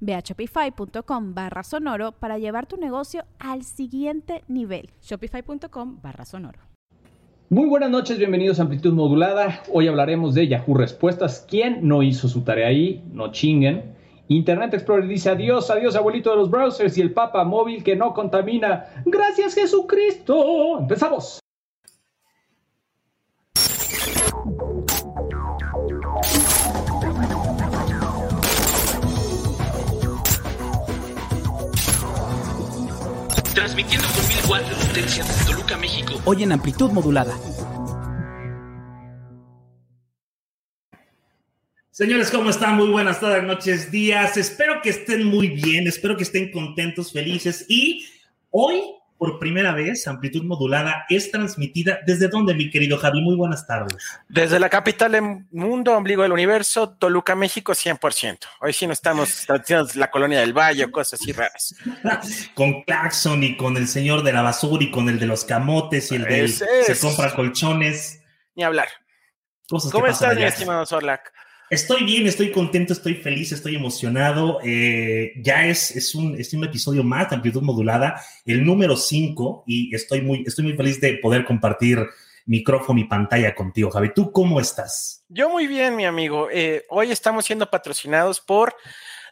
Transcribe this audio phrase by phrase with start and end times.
[0.00, 4.90] Ve a shopify.com barra sonoro para llevar tu negocio al siguiente nivel.
[5.02, 6.60] Shopify.com barra sonoro.
[7.50, 9.62] Muy buenas noches, bienvenidos a Amplitud Modulada.
[9.72, 11.46] Hoy hablaremos de Yahoo Respuestas.
[11.48, 13.02] ¿Quién no hizo su tarea ahí?
[13.10, 13.96] No chinguen.
[14.28, 18.12] Internet Explorer dice adiós, adiós abuelito de los browsers y el Papa móvil que no
[18.12, 18.84] contamina.
[19.06, 20.78] Gracias Jesucristo.
[20.78, 21.40] Empezamos.
[33.58, 36.22] Transmitiendo con mil watts de potencia desde Toluca, México.
[36.24, 37.36] Hoy en amplitud modulada.
[41.90, 42.76] Señores, ¿cómo están?
[42.76, 44.36] Muy buenas tardes, noches, días.
[44.36, 47.66] Espero que estén muy bien, espero que estén contentos, felices.
[47.68, 48.06] Y
[48.50, 48.80] hoy
[49.18, 51.98] por primera vez, Amplitud Modulada es transmitida.
[52.06, 53.20] ¿Desde dónde, mi querido Javi?
[53.20, 53.96] Muy buenas tardes.
[54.28, 58.38] Desde la capital del mundo, ombligo del universo, Toluca, México, 100%.
[58.60, 61.74] Hoy sí no estamos transmitiendo la colonia del Valle cosas así raras.
[62.54, 66.12] con Claxon y con el señor de la basura y con el de los camotes
[66.12, 68.22] y el de se compra colchones.
[68.54, 68.88] Ni hablar.
[69.68, 71.32] ¿Cómo estás, mi estimado Sorlac?
[71.70, 74.58] Estoy bien, estoy contento, estoy feliz, estoy emocionado.
[74.64, 79.64] Eh, ya es, es, un, es un episodio más de Amplitud Modulada, el número 5,
[79.66, 81.98] y estoy muy, estoy muy feliz de poder compartir
[82.46, 84.12] micrófono y pantalla contigo, Javi.
[84.14, 85.24] ¿Tú cómo estás?
[85.28, 86.48] Yo muy bien, mi amigo.
[86.50, 88.74] Eh, hoy estamos siendo patrocinados por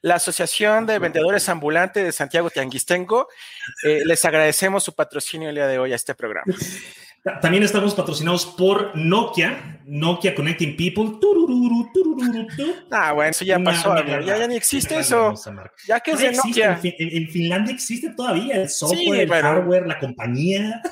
[0.03, 3.29] la Asociación de Vendedores Ambulantes de Santiago Tianguistengo.
[3.83, 6.53] Eh, les agradecemos su patrocinio el día de hoy a este programa.
[7.41, 11.19] También estamos patrocinados por Nokia, Nokia Connecting People.
[12.91, 13.97] Ah, bueno, eso ya pasó.
[14.05, 15.35] ya, ya, ni existe eso.
[15.89, 16.81] Ya que es de Nokia.
[16.83, 20.83] En, Finlandia existe todavía el software, el hardware, la compañía.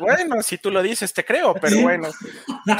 [0.00, 2.08] Bueno, si tú lo dices, te creo, pero bueno.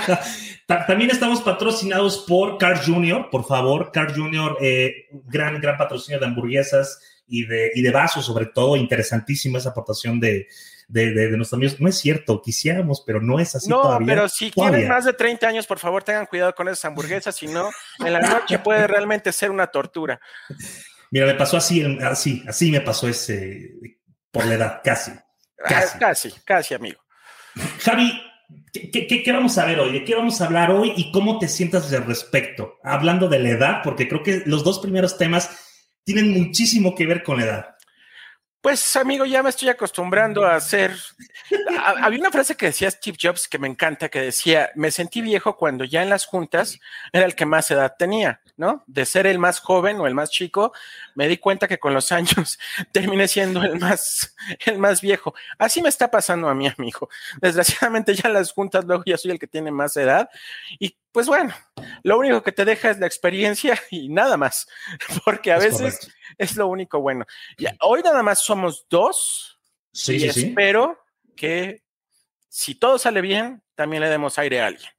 [0.67, 3.93] También estamos patrocinados por Carl Jr., por favor.
[3.93, 6.99] Carl Jr., eh, gran, gran patrocinio de hamburguesas
[7.29, 8.77] y de, y de vasos, sobre todo.
[8.77, 10.49] Interesantísima esa aportación de,
[10.89, 11.81] de, de, nuestros amigos.
[11.81, 13.69] No es cierto, quisiéramos, pero no es así.
[13.69, 17.35] No, pero si tienen más de 30 años, por favor, tengan cuidado con esas hamburguesas,
[17.37, 20.21] si no, en la noche puede realmente ser una tortura.
[21.11, 23.73] Mira, me pasó así, así, así me pasó ese,
[24.31, 25.13] por la edad, casi.
[25.57, 27.01] Casi, casi, casi amigo.
[27.81, 28.21] Javi,
[28.73, 29.93] ¿Qué, ¿Qué, qué, vamos a ver hoy?
[29.93, 32.79] ¿De qué vamos a hablar hoy y cómo te sientas al respecto?
[32.83, 35.51] Hablando de la edad, porque creo que los dos primeros temas
[36.05, 37.74] tienen muchísimo que ver con la edad.
[38.65, 40.97] Pues amigo, ya me estoy acostumbrando a hacer...
[42.01, 45.59] Había una frase que decía Steve Jobs que me encanta, que decía, me sentí viejo
[45.59, 46.81] cuando ya en las juntas
[47.13, 48.83] era el que más edad tenía, ¿no?
[48.87, 50.73] De ser el más joven o el más chico,
[51.15, 52.59] me di cuenta que con los años
[52.93, 55.35] terminé siendo el más, el más viejo.
[55.59, 57.11] Así me está pasando a mi amigo.
[57.43, 60.31] Desgraciadamente ya en las juntas luego ya soy el que tiene más edad
[60.79, 61.55] y pues bueno,
[62.03, 64.67] lo único que te deja es la experiencia y nada más,
[65.25, 67.25] porque a veces es lo único bueno.
[67.81, 69.61] hoy nada más somos dos
[69.93, 70.99] sí, y espero
[71.37, 71.85] que
[72.49, 74.91] si todo sale bien, también le demos aire a alguien.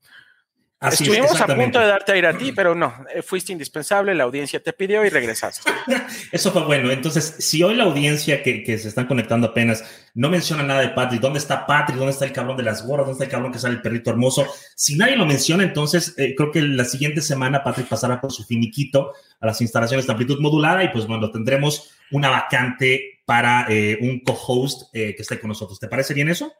[0.81, 4.61] Estuvimos a punto de darte aire a ti, pero no, eh, fuiste indispensable, la audiencia
[4.61, 5.71] te pidió y regresaste.
[6.31, 6.91] Eso fue bueno.
[6.91, 10.89] Entonces, si hoy la audiencia que, que, se están conectando apenas no menciona nada de
[10.89, 11.97] Patrick, ¿dónde está Patrick?
[11.97, 13.07] ¿Dónde está el cabrón de las gorras?
[13.07, 14.45] ¿Dónde está el cabrón que sale el perrito hermoso?
[14.75, 18.43] Si nadie lo menciona, entonces eh, creo que la siguiente semana Patrick pasará por su
[18.43, 23.97] finiquito a las instalaciones de amplitud modulada y pues bueno, tendremos una vacante para eh,
[24.01, 25.79] un co-host eh, que esté con nosotros.
[25.79, 26.53] ¿Te parece bien eso?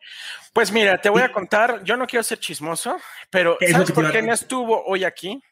[0.56, 2.96] Pues mira, te voy a contar, yo no quiero ser chismoso,
[3.30, 5.44] pero ¿sabes por qué no estuvo hoy aquí?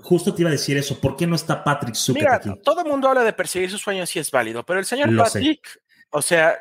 [0.00, 2.50] Justo te iba a decir eso, ¿por qué no está Patrick Zucker Mira, aquí?
[2.64, 5.22] todo el mundo habla de perseguir sus sueños y es válido, pero el señor Lo
[5.22, 5.78] Patrick, sé.
[6.10, 6.58] o sea,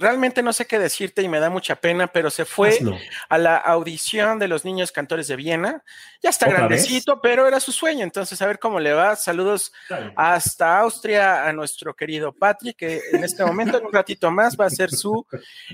[0.00, 2.98] realmente no sé qué decirte y me da mucha pena, pero se fue Hazlo.
[3.28, 5.84] a la audición de los niños cantores de Viena.
[6.22, 7.20] Ya está grandecito, vez?
[7.22, 8.02] pero era su sueño.
[8.02, 9.14] Entonces, a ver cómo le va.
[9.14, 9.72] Saludos
[10.16, 14.66] hasta Austria a nuestro querido Patrick, que en este momento, en un ratito más, va
[14.66, 15.26] a ser su,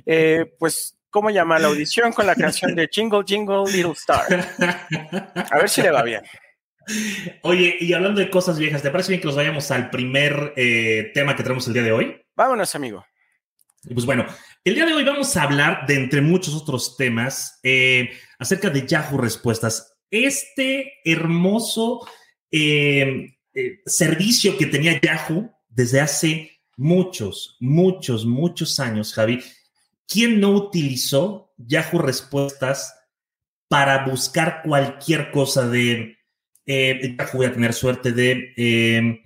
[0.04, 4.26] eh, pues, cómo llama la audición con la canción de Jingle Jingle Little Star.
[5.50, 6.22] A ver si le va bien.
[7.42, 11.10] Oye, y hablando de cosas viejas, ¿te parece bien que nos vayamos al primer eh,
[11.14, 12.22] tema que tenemos el día de hoy?
[12.34, 13.04] Vámonos, amigo.
[13.92, 14.26] Pues bueno,
[14.64, 18.86] el día de hoy vamos a hablar de, entre muchos otros temas, eh, acerca de
[18.86, 19.96] Yahoo Respuestas.
[20.10, 22.06] Este hermoso
[22.50, 29.40] eh, eh, servicio que tenía Yahoo desde hace muchos, muchos, muchos años, Javi.
[30.08, 32.92] ¿Quién no utilizó Yahoo Respuestas
[33.68, 36.18] para buscar cualquier cosa de
[36.66, 37.30] Yahoo?
[37.34, 39.25] Voy a tener suerte de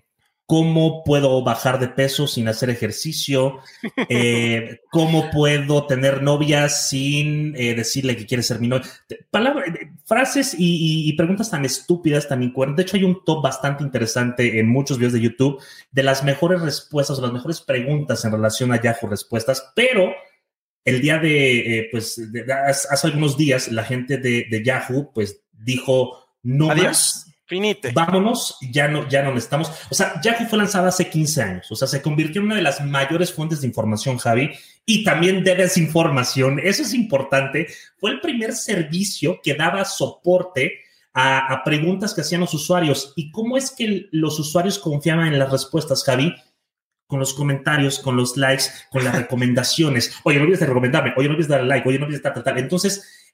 [0.51, 3.61] cómo puedo bajar de peso sin hacer ejercicio,
[4.09, 8.89] eh, cómo puedo tener novia sin eh, decirle que quiere ser mi novia.
[9.31, 10.65] Palabra, eh, frases y,
[11.05, 12.85] y- y preguntas tan estúpidas, tan incoherentes.
[12.85, 15.63] De hecho, hay un top bastante interesante en muchos videos de YouTube
[15.93, 20.11] de las mejores respuestas o las mejores preguntas en relación a Yahoo Respuestas, pero
[20.85, 24.65] el día de, eh, pues, de- de- hace hace algunos días, la gente de, de
[24.65, 26.87] Yahoo, pues, dijo, no Adiós.
[26.87, 27.91] más, Finite.
[27.93, 29.73] vámonos, ya no, ya no necesitamos.
[29.91, 32.63] O sea, Yahoo fue lanzada hace 15 años, o sea, se convirtió en una de
[32.63, 34.53] las mayores fuentes de información, Javi,
[34.87, 36.61] y también de desinformación.
[36.61, 37.67] Eso es importante.
[37.99, 40.75] Fue el primer servicio que daba soporte
[41.13, 43.15] a, a preguntas que hacían los usuarios.
[43.17, 46.33] ¿Y cómo es que los usuarios confiaban en las respuestas, Javi?
[47.09, 50.15] Con los comentarios, con los likes, con las recomendaciones.
[50.23, 52.31] Oye, no olvides de recomendarme, oye, no olvides de darle like, oye, no olvides de
[52.31, 52.59] tal, tal, tal.
[52.59, 53.30] Entonces,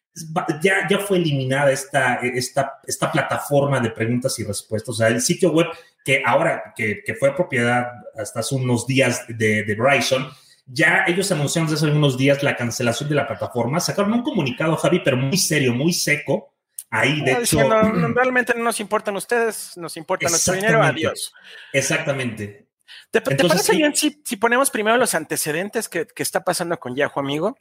[0.62, 4.88] ya, ya fue eliminada esta, esta, esta plataforma de preguntas y respuestas.
[4.90, 5.66] O sea, el sitio web
[6.04, 7.86] que ahora, que, que fue propiedad
[8.16, 10.28] hasta hace unos días de, de Verizon,
[10.66, 13.78] ya ellos anunciaron desde hace algunos días la cancelación de la plataforma.
[13.80, 16.52] Sacaron un comunicado, Javi, pero muy serio, muy seco.
[16.90, 17.40] Ahí, de Ah, hecho.
[17.58, 21.32] diciendo, "No, realmente no nos importan ustedes, nos importa nuestro dinero, adiós.
[21.72, 22.66] Exactamente.
[23.10, 23.78] ¿Te, te Entonces, parece sí.
[23.78, 27.56] bien si, si ponemos primero los antecedentes que, que está pasando con Yahoo, amigo?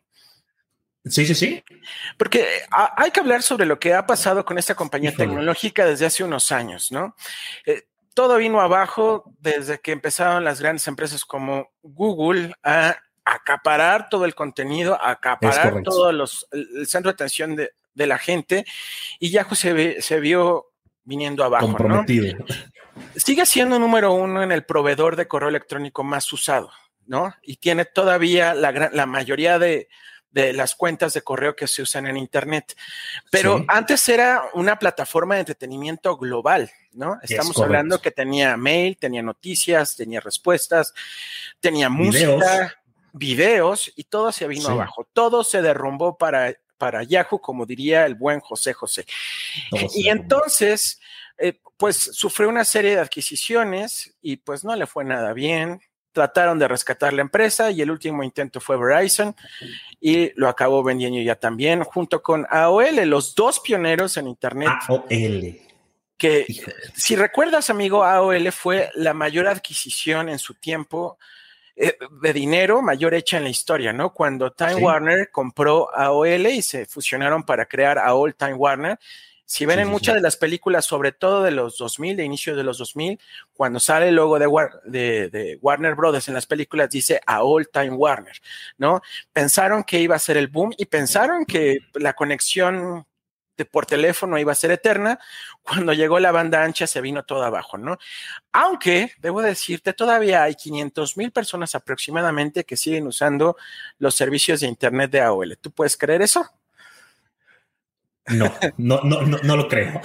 [1.05, 1.63] Sí, sí, sí.
[2.17, 5.27] Porque ha- hay que hablar sobre lo que ha pasado con esta compañía Híjole.
[5.27, 7.15] tecnológica desde hace unos años, ¿no?
[7.65, 14.25] Eh, todo vino abajo desde que empezaron las grandes empresas como Google a acaparar todo
[14.25, 18.65] el contenido, a acaparar todo los, el, centro de atención de, de la gente
[19.19, 20.71] y Yahoo se, ve- se vio
[21.03, 21.73] viniendo abajo, ¿no?
[21.77, 22.37] Comprometido.
[23.15, 26.71] sigue siendo número uno en el proveedor de correo electrónico más usado,
[27.05, 27.33] ¿no?
[27.43, 29.87] Y tiene todavía la, gran- la mayoría de,
[30.35, 32.75] de las cuentas de correo que se usan en Internet.
[33.31, 33.65] Pero Sí.
[33.69, 37.17] antes era una plataforma de entretenimiento global, ¿no?
[37.23, 40.93] Estamos hablando que tenía mail, tenía noticias, tenía respuestas,
[41.61, 42.35] tenía Videos.
[42.35, 42.75] música,
[43.13, 44.71] videos y todo se vino Sí.
[44.73, 45.07] abajo.
[45.13, 49.05] Todo se derrumbó para, para Yahoo, como diría el buen José José.
[49.69, 50.99] Todo Y entonces,
[51.37, 55.79] eh, pues sufrió una serie de adquisiciones y pues no le fue nada bien.
[56.15, 59.35] Trataron de rescatar la empresa y el último intento fue Verizon
[59.99, 65.59] y lo acabó vendiendo ya también junto con AOL, los dos pioneros en Internet AOL.
[66.17, 66.45] que
[66.95, 71.17] si recuerdas, amigo, AOL fue la mayor adquisición en su tiempo
[71.75, 74.13] eh, de dinero mayor hecha en la historia, ¿no?
[74.13, 74.81] Cuando Time Sí.
[74.81, 78.97] Warner compró AOL y se fusionaron para crear AOL Time Warner.
[79.55, 80.17] Si ven Sí, en sí, muchas sí.
[80.17, 83.17] de las películas, sobre todo de los 2000, de inicio de los 2000,
[83.53, 87.69] cuando sale el logo de, War- de- de Warner Brothers en las películas, dice AOL
[87.69, 88.35] Time Warner,
[88.77, 89.01] ¿no?
[89.31, 93.05] Pensaron que iba a ser el boom y pensaron que la conexión
[93.57, 95.17] de por teléfono iba a ser eterna.
[95.63, 97.97] Cuando llegó la banda ancha se vino todo abajo, ¿no?
[98.51, 103.55] Aunque, debo decirte, todavía hay 500 mil personas aproximadamente que siguen usando
[103.99, 105.57] los servicios de Internet de AOL.
[105.61, 106.45] ¿Tú puedes creer eso?
[108.27, 110.01] No, no, no, no, no lo creo.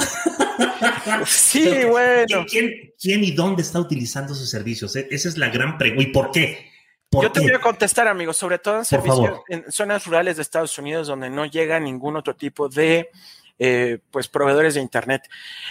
[1.27, 2.45] Sí, Pero, bueno.
[2.49, 4.95] ¿quién, quién y dónde está utilizando esos servicios?
[4.97, 6.03] E- Esa es la gran pregunta.
[6.03, 6.71] ¿Y por qué?
[7.09, 10.43] ¿Por Yo te voy a contestar, amigo, sobre todo en servicios en zonas rurales de
[10.43, 13.09] Estados Unidos donde no llega ningún otro tipo de
[13.59, 15.23] eh, pues proveedores de internet.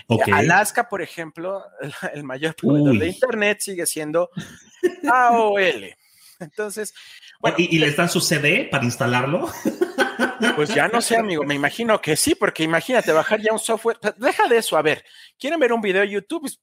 [0.07, 0.27] Ok.
[0.33, 2.99] Alaska, por ejemplo, el, el mayor proveedor Uy.
[2.99, 4.31] de internet sigue siendo
[5.09, 5.95] AOL.
[6.39, 6.93] Entonces,
[7.39, 9.49] bueno, ¿Y, y les dan su CD para instalarlo?
[10.55, 11.43] Pues ya no sé, amigo.
[11.43, 13.97] Me imagino que sí, porque imagínate bajar ya un software.
[14.17, 14.77] Deja de eso.
[14.77, 15.03] A ver,
[15.37, 16.59] quieren ver un video de YouTube, Pues,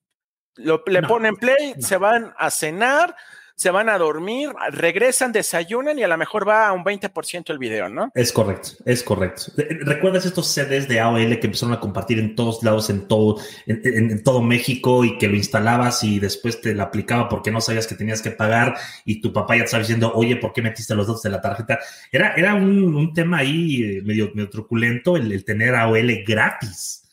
[0.56, 1.86] lo, le No, ponen play, no.
[1.86, 3.14] se van a cenar,
[3.56, 7.58] se van a dormir, regresan, desayunan y a lo mejor va a un 20% el
[7.58, 8.10] video, ¿no?
[8.14, 9.44] Es correcto, es correcto.
[9.56, 13.38] Eh, ¿Recuerdas estos CDs de AOL que empezaron a compartir en todos lados, en todo,
[13.66, 17.50] en, en- en todo México y que lo instalabas y después te la aplicaba porque
[17.50, 20.52] no sabías que tenías que pagar y tu papá ya te estaba diciendo, oye, ¿por
[20.52, 21.78] qué metiste los datos de la tarjeta?
[22.12, 27.04] Era, era un, un tema ahí eh, medio, medio truculento el, el tener AOL gratis.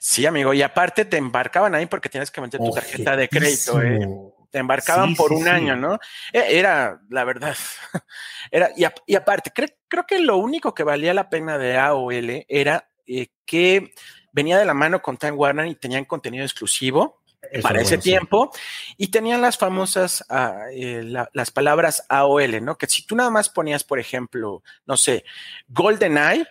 [0.00, 0.52] Sí, amigo.
[0.52, 4.00] Y aparte te embarcaban ahí porque tienes que meter tu tarjeta de crédito, ¿eh?
[4.52, 5.48] Te embarcaban Sí, por sí, un sí.
[5.48, 5.94] año, ¿no?
[6.32, 7.56] E- Era, la verdad,
[8.52, 11.76] era, y, ap- y aparte, cre- creo que lo único que valía la pena de
[11.78, 13.92] AOL era eh, que
[14.30, 17.96] venía de la mano con Time Warner y tenían contenido exclusivo Eso para es ese
[17.96, 18.08] bueno, sí.
[18.10, 18.50] tiempo
[18.98, 22.76] y tenían las famosas ah, eh, la- las palabras AOL, ¿no?
[22.76, 25.24] Que si tú nada más ponías, por ejemplo, no sé,
[25.68, 26.46] GoldenEye,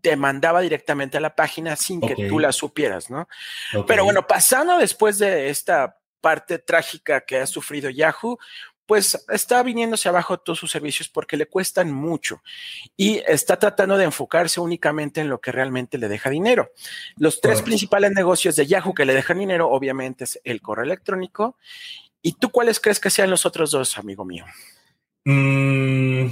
[0.00, 3.26] te mandaba directamente a la página sin que tú la supieras, ¿no?
[3.86, 8.38] Pero bueno, pasando después de esta parte trágica que ha sufrido Yahoo,
[8.86, 12.42] pues está viniéndose abajo todos sus servicios porque le cuestan mucho
[12.96, 16.70] y está tratando de enfocarse únicamente en lo que realmente le deja dinero.
[17.18, 21.58] Los tres principales negocios de Yahoo que le dejan dinero, obviamente, es el correo electrónico.
[22.22, 24.46] ¿Y tú cuáles crees que sean los otros dos, amigo mío?
[25.26, 26.24] Mm,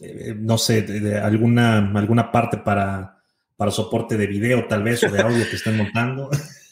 [0.00, 3.22] eh, no sé, de, de alguna, alguna parte para,
[3.56, 6.28] para soporte de video, tal vez, o de audio que estén montando.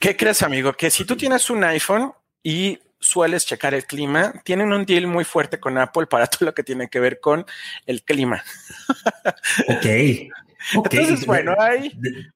[0.00, 0.72] ¿Qué crees, amigo?
[0.72, 2.12] Que si tú tienes un iPhone
[2.42, 6.54] y sueles checar el clima, tienen un deal muy fuerte con Apple para todo lo
[6.54, 7.44] que tiene que ver con
[7.86, 8.42] el clima.
[9.68, 9.86] Ok.
[10.74, 11.90] Entonces, bueno, ahí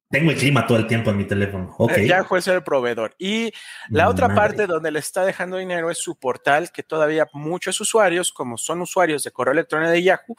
[0.08, 1.74] Tengo el clima todo el tiempo en mi teléfono.
[1.78, 1.92] Ok.
[1.98, 3.14] eh, Yahoo es el provedor.
[3.18, 3.52] Y
[3.90, 4.40] la otra Madre.
[4.40, 8.80] parte donde le está dejando dinero es su portal, que todavía muchos usuarios, como son
[8.80, 10.36] usuarios de correo electrónico de Yahoo,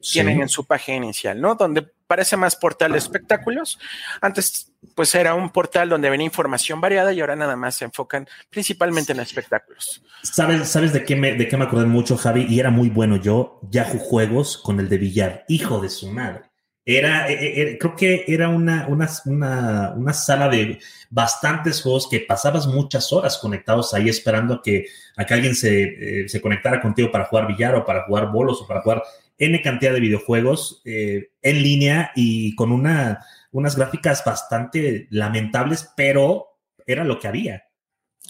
[0.00, 0.12] Sí.
[0.14, 1.56] tienen en su página inicial, ¿no?
[1.56, 3.80] Donde parece más portal de espectáculos.
[4.20, 8.26] Antes, pues era un portal donde venía información variada y ahora nada más se enfocan
[8.50, 10.02] principalmente en espectáculos.
[10.22, 12.46] ¿Sabes, ¿Sabes de qué, me, de qué me acordé mucho, Javi?
[12.48, 15.44] Y era muy bueno yo, Yahoo Juegos con el de billar.
[15.48, 16.42] Hijo de su madre.
[16.84, 20.78] Era, eh, eh, creo que era una, una, una, una sala de
[21.10, 25.82] bastantes juegos que pasabas muchas horas conectados ahí esperando a que, a que alguien se,
[26.22, 29.02] eh, se conectara contigo para jugar billar o para jugar bolos o para jugar
[29.38, 36.58] N cantidad de videojuegos eh, en línea y con una, unas gráficas bastante lamentables, pero
[36.86, 37.64] era lo que había.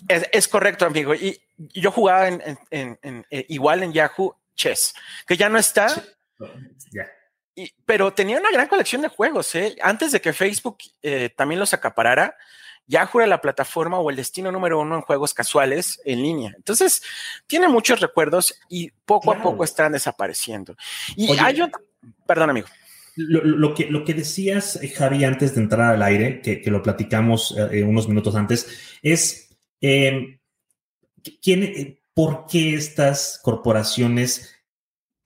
[0.08, 1.14] Es, es correcto, amigo.
[1.14, 4.94] Y yo jugaba en, en- eh, igual en Yahoo Chess,
[5.26, 5.88] que ya no está.
[6.92, 7.06] Ya.
[7.54, 9.76] Y- pero tenía una gran colección de juegos, ¿eh?
[9.82, 12.37] Antes de que Facebook eh, también los acaparara,
[12.87, 16.52] Yahoo era la plataforma o el destino número uno en juegos casuales en línea.
[16.56, 17.02] Entonces,
[17.46, 20.75] tiene muchos recuerdos y poco a poco están desapareciendo.
[21.16, 21.40] Y Oye.
[21.42, 21.80] hay otra,
[22.26, 22.68] perdón, amigo.
[23.20, 26.70] Lo, lo que, lo que decías, eh, Javi, antes de entrar al aire, que, que
[26.70, 28.68] lo platicamos eh, unos minutos antes,
[29.02, 29.48] es
[29.80, 30.40] eh,
[31.42, 34.54] ¿quién, eh, por qué estas corporaciones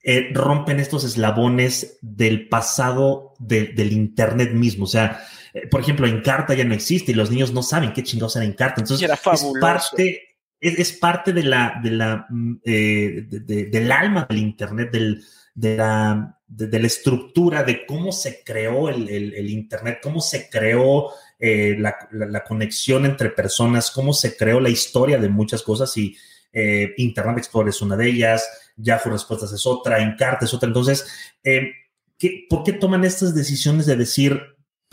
[0.03, 4.83] eh, rompen estos eslabones del pasado de- del Internet mismo.
[4.83, 5.21] O sea,
[5.53, 8.43] eh, por ejemplo, Encarta ya no existe y los niños no saben qué chingados era
[8.45, 8.81] Encarta.
[8.81, 9.21] Entonces, era es
[9.61, 10.21] parte,
[10.59, 14.91] es, es parte de la, de la, mm, eh, de- de- del alma del Internet,
[14.91, 15.23] del,
[15.55, 21.09] de, la, de, la estructura, de cómo se creó el, el- Internet, cómo se creó
[21.39, 25.95] eh, la, la- la conexión entre personas, cómo se creó la historia de muchas cosas
[25.97, 26.15] y
[26.51, 30.67] eh, Internet Explorer es una de ellas, Yahoo Respuestas es otra, Encarta es otra.
[30.67, 31.05] Entonces,
[31.43, 31.71] eh,
[32.19, 34.39] ¿qué- ¿por qué toman estas decisiones de decir,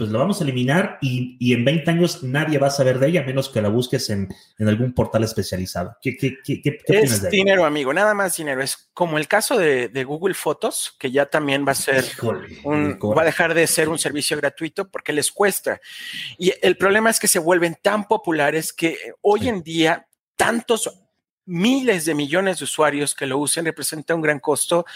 [0.00, 3.08] pues lo vamos a eliminar y, y en 20 años nadie va a saber de
[3.08, 4.28] ella a menos que la busques en,
[4.58, 5.94] en algún portal especializado?
[6.00, 8.62] ¿Qué, qué, qué, qué- Es de dinero, amigo, nada más dinero.
[8.62, 12.48] Es como el caso de, de Google Fotos, que ya también va a ser Híjole,
[12.64, 15.78] un- va a dejar de ser un servicio gratuito porque les cuesta.
[16.38, 20.90] Y el problema es que se vuelven tan populares que hoy en día tantos
[21.50, 24.86] miles de millones de usuarios que lo usen representa un gran costo.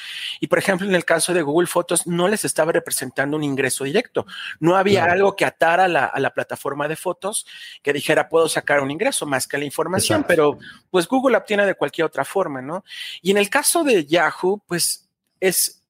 [0.41, 3.85] Y por ejemplo, en el caso de Google Fotos, no les estaba representando un ingreso
[3.85, 4.25] directo.
[4.61, 7.47] No había algo que atara a la, a la plataforma de fotos
[7.83, 10.29] que dijera, puedo sacar un ingreso más que la información, Exacto.
[10.29, 10.59] pero
[10.91, 12.85] pues Google la obtiene de cualquier otra forma, ¿no?
[13.21, 15.09] Y en el caso de Yahoo, pues
[15.41, 15.84] es,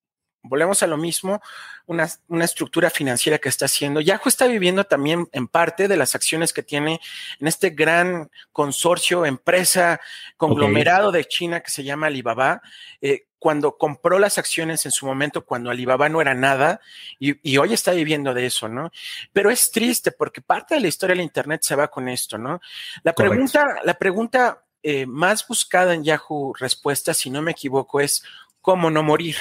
[0.45, 1.43] volvemos a lo mismo,
[1.87, 4.01] una, una estructura financiera que está haciendo.
[4.01, 7.01] Yahoo está viviendo también en parte de las acciones que tiene
[7.41, 10.01] en este gran consorcio, empresa,
[10.37, 12.63] conglomerado de China que se llama Alibaba.
[13.01, 16.81] Eh, cuando compró las acciones en su momento, cuando Alibaba no era nada,
[17.19, 18.91] y, y hoy está viviendo de eso, ¿no?
[19.35, 22.61] Pero es triste porque parte de la historia del Internet se va con esto, ¿no?
[23.03, 23.31] La Correcto.
[23.33, 28.23] pregunta, la pregunta eh, más buscada en Yahoo Respuestas, si no me equivoco, es
[28.63, 29.37] ¿cómo no morir?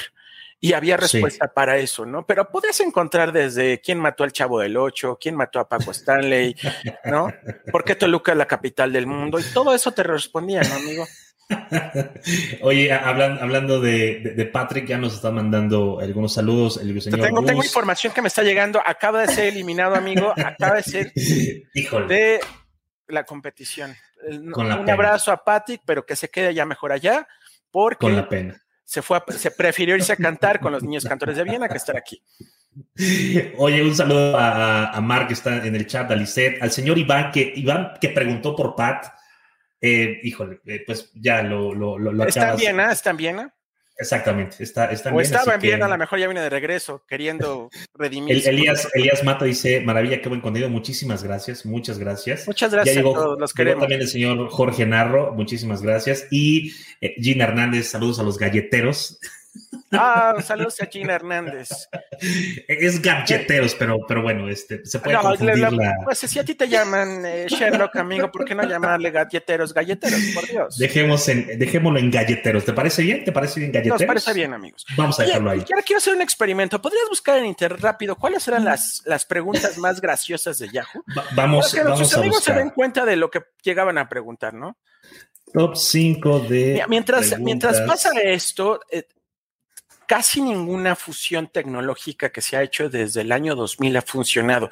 [0.64, 1.02] Y había Sí.
[1.18, 2.26] respuesta para eso, ¿no?
[2.26, 6.56] Pero podrías encontrar desde quién mató al Chavo del Ocho, quién mató a Paco Stanley,
[7.04, 7.32] ¿no?
[7.70, 9.38] ¿Por qué Toluca es la capital del mundo?
[9.38, 11.06] Y todo eso te respondía, ¿no, amigo?
[12.62, 16.78] Oye, hablan- hablando de, de- de Patrick, ya nos está mandando algunos saludos.
[16.78, 18.80] El Te señor tengo, tengo información que me está llegando.
[18.84, 20.32] Acaba de ser eliminado, amigo.
[20.36, 21.12] Acaba de ser
[21.74, 22.06] Híjole.
[22.06, 22.40] de
[23.08, 23.94] la competición.
[24.52, 24.94] Con la Un pena.
[24.94, 27.28] abrazo a Patrick, pero que se quede ya mejor allá,
[27.70, 28.58] porque Con la pena.
[28.84, 31.76] Se fue, a- se prefirió irse a cantar con los niños cantores de Viena que
[31.76, 32.22] estar aquí.
[33.58, 36.98] Oye, un saludo a, a Mark que está en el chat, a Lisette, al señor
[36.98, 39.06] Iván que, Iván que preguntó por Pat.
[39.80, 42.90] eh, híjole, eh, pues ya lo, lo, lo, ¿Está en Viena?
[42.92, 43.54] ¿Está en Viena?
[43.96, 47.70] Exactamente, está, está o estaba en Viena, a lo mejor ya viene de regreso, queriendo
[47.94, 48.46] redimir.
[48.46, 52.46] Elías, Elías Mata dice, maravilla, qué buen contenido, muchísimas gracias, muchas gracias.
[52.46, 53.82] Muchas gracias ya llegó, a todos, los queremos.
[53.82, 56.26] también el señor Jorge Narro, muchísimas gracias.
[56.30, 59.20] Y eh, Gina Hernández, saludos a los galleteros.
[59.92, 61.68] Ah, saludos a Gina Hernández.
[62.66, 65.96] Es galleteros, pero, pero bueno, este, se puede confundir la...
[66.04, 70.20] Pues si a ti te llaman eh, Sherlock, amigo, ¿por qué no llamarle galleteros, galleteros,
[70.34, 70.78] por Dios?
[70.78, 72.64] Dejemos en, dejémoslo en galleteros.
[72.64, 73.24] ¿Te parece bien?
[73.24, 74.00] ¿Te parece bien galleteros?
[74.00, 74.84] Nos parece bien, amigos.
[74.96, 75.60] Vamos a dejarlo ahí.
[75.60, 76.80] ahora quiero hacer un experimento.
[76.80, 81.04] ¿Podrías buscar en internet rápido cuáles eran las, las preguntas más graciosas de Yahoo?
[81.34, 84.76] vamos, Para que nuestros amigos se den cuenta de lo que llegaban a preguntar, ¿no?
[85.52, 86.84] Top 5 de.
[86.88, 89.06] mientras, mientras pasa esto, eh,
[90.06, 94.70] casi ninguna fusión tecnológica que se ha hecho desde el año 2000 ha funcionado.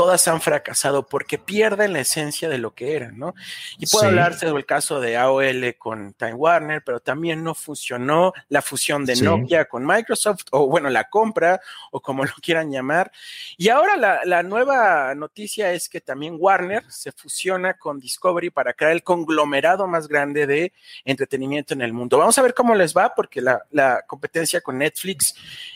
[0.00, 3.34] Todas han fracasado porque pierden la esencia de lo que eran, ¿no?
[3.76, 8.62] Y puede hablarse del caso de AOL con Time Warner, pero también no funcionó la
[8.62, 13.12] fusión de Nokia con Microsoft, o bueno, la compra, o como lo quieran llamar.
[13.58, 18.72] Y ahora la, la nueva noticia es que también Warner se fusiona con Discovery para
[18.72, 20.72] crear el conglomerado más grande de
[21.04, 22.16] entretenimiento en el mundo.
[22.16, 25.34] Vamos a ver cómo les va, porque la, la competencia con Netflix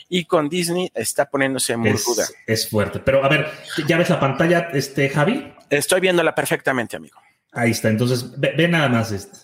[0.09, 2.27] y con Disney está poniéndose muy es, ruda.
[2.47, 3.01] Es fuerte.
[3.01, 3.47] Pero a ver,
[3.87, 5.53] ¿ya ves la pantalla, este Javi?
[5.71, 7.19] Estoy viéndola perfectamente, amigo.
[7.53, 7.89] Ahí está.
[7.89, 9.39] Entonces, ve, nada más esto.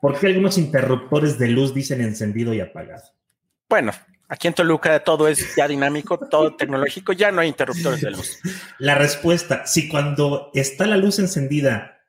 [0.00, 3.02] ¿Por qué algunos interruptores de luz dicen encendido y apagado?
[3.68, 3.92] Bueno,
[4.28, 8.38] aquí en Toluca todo es ya dinámico, todo tecnológico, ya no hay interruptores de luz.
[8.78, 12.00] La respuesta, si cuando está la luz encendida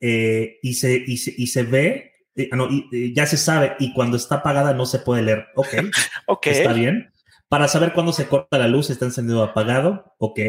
[0.00, 3.92] eh, y, se, y, se, y se ve, eh, no, y, ya se sabe, y
[3.92, 5.48] cuando está apagada no se puede leer.
[5.54, 5.74] Ok.
[6.26, 6.46] ok.
[6.46, 7.12] Está bien.
[7.48, 10.14] Para saber cuándo se corta la luz, está encendido o apagado.
[10.18, 10.40] Ok.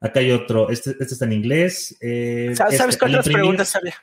[0.00, 0.70] Acá hay otro.
[0.70, 1.96] Este, este está en inglés.
[2.00, 3.94] Eh, ¿Sabes este, cuántas imprimir, preguntas había?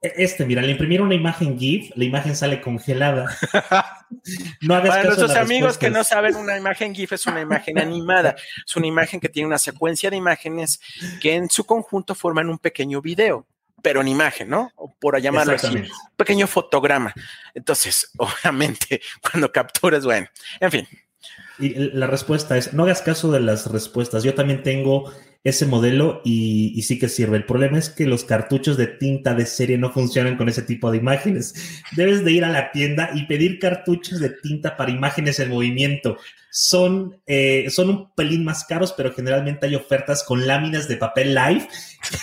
[0.00, 3.26] Este, mira, al imprimir una imagen GIF, la imagen sale congelada.
[4.62, 8.34] no hagas Para nuestros amigos que no saben, una imagen GIF es una imagen animada.
[8.66, 10.80] Es una imagen que tiene una secuencia de imágenes
[11.20, 13.46] que en su conjunto forman un pequeño video
[13.82, 14.70] pero en imagen, ¿no?
[14.76, 17.12] O por llamarlo así, un pequeño fotograma.
[17.52, 20.28] Entonces, obviamente, cuando capturas, bueno,
[20.60, 20.88] en fin.
[21.58, 24.24] Y la respuesta es, no hagas caso de las respuestas.
[24.24, 25.12] Yo también tengo
[25.44, 27.36] ese modelo y, y, sí que sirve.
[27.36, 30.90] El problema es que los cartuchos de tinta de serie no funcionan con ese tipo
[30.90, 31.54] de imágenes.
[31.96, 36.16] Debes de ir a la tienda y pedir cartuchos de tinta para imágenes en movimiento.
[36.50, 41.34] Son, eh, son un pelín más caros, pero generalmente hay ofertas con láminas de papel
[41.34, 41.66] live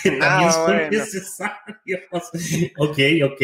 [0.02, 0.90] que también ah, son bueno.
[0.90, 2.30] necesarios.
[2.78, 2.98] ok,
[3.32, 3.42] ok.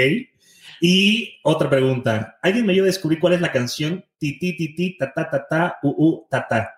[0.80, 2.38] Y otra pregunta.
[2.42, 5.30] ¿Alguien me ayuda a descubrir cuál es la canción ti ti ti ti ta ta
[5.30, 6.74] ta ta u u ta ta?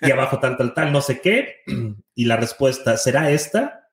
[0.00, 1.62] Y abajo tal tal tal, no sé qué.
[2.14, 3.88] Y la respuesta será esta.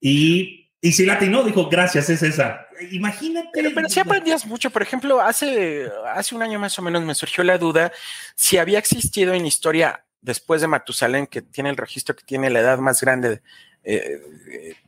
[0.00, 2.68] Y, y si latino dijo, gracias, es esa.
[2.92, 3.48] Imagínate.
[3.52, 4.70] Pero, pero si aprendías mucho.
[4.70, 7.90] Por ejemplo, hace, hace un año más o menos me surgió la duda
[8.36, 12.60] si había existido en historia después de Matusalén, que tiene el registro que tiene la
[12.60, 13.42] edad más grande,
[13.82, 14.20] eh,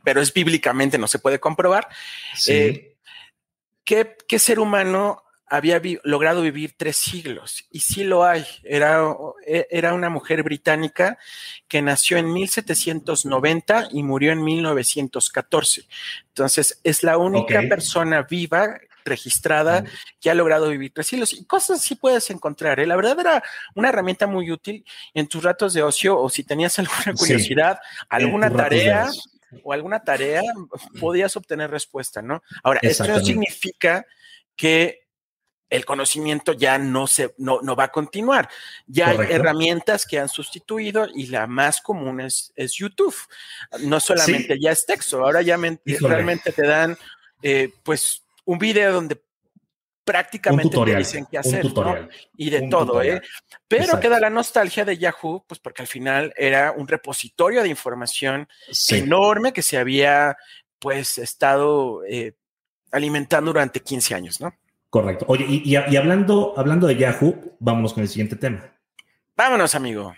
[0.03, 1.87] pero es bíblicamente, no se puede comprobar.
[2.35, 2.53] Sí.
[2.53, 2.96] Eh,
[3.87, 7.65] ¿qué, ¿qué, ser humano había vi logrado vivir tres siglos?
[7.71, 8.45] Y sí lo hay.
[8.63, 9.01] Era,
[9.45, 11.17] era una mujer británica
[11.67, 15.87] que nació en 1790 y murió en 1914.
[16.27, 17.69] Entonces, es la única okay.
[17.69, 19.85] persona viva registrada
[20.19, 22.81] que ha logrado vivir tres siglos y cosas así puedes encontrar.
[22.81, 22.85] ¿eh?
[22.85, 26.77] La verdad era una herramienta muy útil en tus ratos de ocio o si tenías
[26.77, 29.09] alguna curiosidad, sí, alguna tarea
[29.63, 30.41] o alguna tarea,
[30.99, 32.41] podías obtener respuesta, ¿no?
[32.63, 34.05] Ahora, esto no significa
[34.55, 35.07] que
[35.69, 38.49] el conocimiento ya no se no, no va a continuar.
[38.85, 39.33] Ya Correcto.
[39.33, 43.15] hay herramientas que han sustituido y la más común es, es YouTube.
[43.81, 44.61] No solamente sí.
[44.61, 46.97] ya es texto, ahora ya me, realmente te dan
[47.41, 49.21] eh, pues un video donde
[50.07, 52.07] prácticamente tutorial, te dicen qué hacer, ¿no?
[52.37, 53.17] Y de todo, tutorial.
[53.17, 53.21] ¿eh?
[53.67, 54.01] Pero Exacto.
[54.01, 58.99] queda la nostalgia de Yahoo, pues porque al final era un repositorio de información sí.
[58.99, 60.37] enorme que se había,
[60.79, 62.35] pues, estado eh,
[62.91, 64.55] alimentando durante 15 años, ¿no?
[64.89, 65.25] Correcto.
[65.27, 68.63] Oye, y, y, y, hablando, hablando de Yahoo, vámonos con el siguiente tema.
[69.35, 70.15] Vámonos, amigo.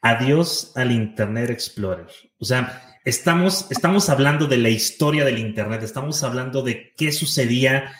[0.00, 2.08] Adiós al Internet Explorer.
[2.38, 7.92] O sea, estamos, estamos hablando de la historia del Internet, estamos hablando de qué sucedía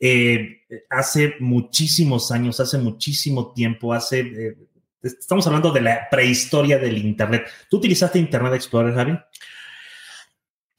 [0.00, 4.20] eh, hace muchísimos años, hace muchísimo tiempo, hace...
[4.20, 4.56] Eh,
[5.02, 7.46] estamos hablando de la prehistoria del Internet.
[7.68, 9.18] ¿Tú utilizaste Internet Explorer, Javi?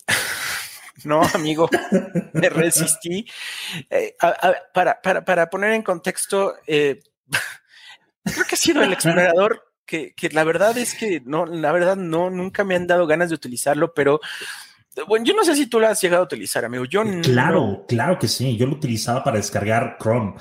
[1.03, 1.67] No, amigo,
[2.33, 3.25] me resistí.
[3.89, 4.15] Eh,
[4.71, 6.95] para, para, para, poner en contexto, creo
[8.47, 12.29] que ha sido el explorador que, que, la verdad es que no, la verdad no,
[12.29, 14.21] nunca me han dado ganas de utilizarlo, pero
[15.07, 16.83] Bueno, yo no sé si tú lo has llegado a utilizar, amigo.
[16.85, 17.85] Yo Claro, no.
[17.87, 18.57] claro que sí.
[18.57, 20.33] Yo lo utilizaba para descargar Chrome.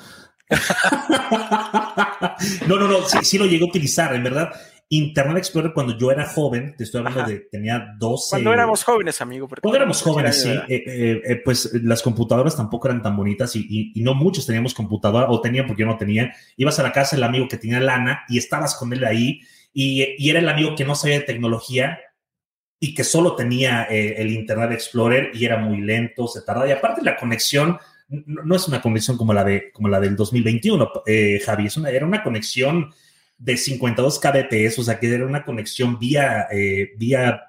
[2.67, 4.49] no, no, no, sí, sí lo llegué a utilizar, en verdad.
[4.89, 7.29] Internet Explorer cuando yo era joven, te estoy hablando Ajá.
[7.29, 8.29] de, tenía 12.
[8.31, 9.47] Cuando éramos jóvenes, amigo.
[9.47, 13.55] porque Cuando éramos jóvenes, sí, eh, eh, eh, pues las computadoras tampoco eran tan bonitas
[13.55, 16.33] y, y- y no muchos teníamos computadora o tenían porque yo no tenía.
[16.57, 19.39] Ibas a la casa del amigo que tenía lana y estabas con él ahí
[19.73, 21.97] y, y era el amigo que no sabía de tecnología
[22.83, 26.67] y que solo tenía eh, el Internet Explorer y era muy lento, se tardaba.
[26.67, 27.77] Y aparte la conexión
[28.09, 31.91] no, es una conexión como la, de, como la del 2021, eh, Javi, es una,
[31.91, 32.91] era una conexión
[33.37, 37.43] de 52 kbps, o sea que era una conexión vía, eh, vía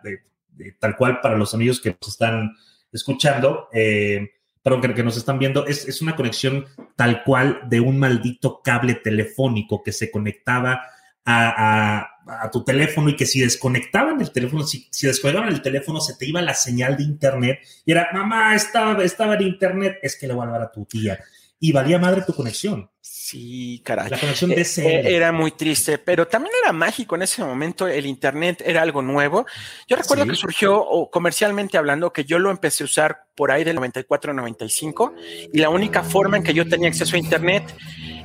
[0.78, 2.54] tal cual para los amigos que nos están
[2.92, 7.80] escuchando, eh, perdón, que, que nos están viendo, es, es una conexión tal cual de
[7.80, 10.82] un maldito cable telefónico que se conectaba
[11.24, 16.00] a- a tu teléfono y que si desconectaban el teléfono, si, si desconectaban el teléfono,
[16.00, 20.16] se te iba la señal de internet y era, mamá, estaba, estaba en internet, es
[20.18, 21.18] que le voy a hablar a tu tía.
[21.64, 22.90] Y valía madre tu conexión.
[23.00, 24.10] Sí, caray.
[24.10, 24.84] La conexión Eh, DSL.
[24.84, 27.86] eh, Era muy triste, pero también era mágico en ese momento.
[27.86, 29.46] El Internet era algo nuevo.
[29.86, 30.30] Yo recuerdo Sí.
[30.30, 35.12] que surgió, comercialmente hablando, que yo lo empecé a usar por ahí del 94-95
[35.52, 37.62] y la única forma en que yo tenía acceso a Internet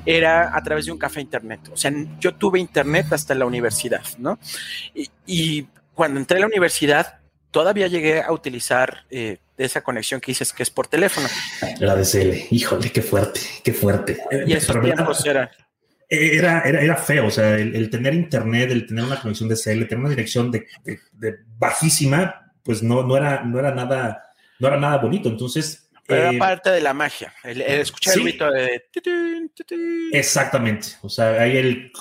[0.07, 1.59] era a través de un café Internet.
[1.71, 4.39] O sea, yo tuve Internet hasta la universidad, ¿no?
[4.95, 7.19] Y, y cuando entré a la universidad,
[7.51, 11.27] todavía llegué a utilizar eh, esa conexión que dices que es por teléfono.
[11.79, 12.47] La DSL.
[12.51, 14.17] Híjole, qué fuerte, qué fuerte.
[14.45, 15.49] Y esos Pero, tiempos eran...
[16.09, 19.87] Era, era, era feo, o sea, el, el tener internet, el tener una conexión DSL,
[19.87, 24.23] tener una dirección de, de- de bajísima, pues no, no, era, no, era nada,
[24.59, 25.27] no era nada bonito.
[25.27, 27.33] Entonces, Era eh, parte de la magia.
[27.43, 28.19] El, el escuchar sí.
[28.21, 28.81] el grito de.
[30.13, 31.91] exactamente, o sea, hay el...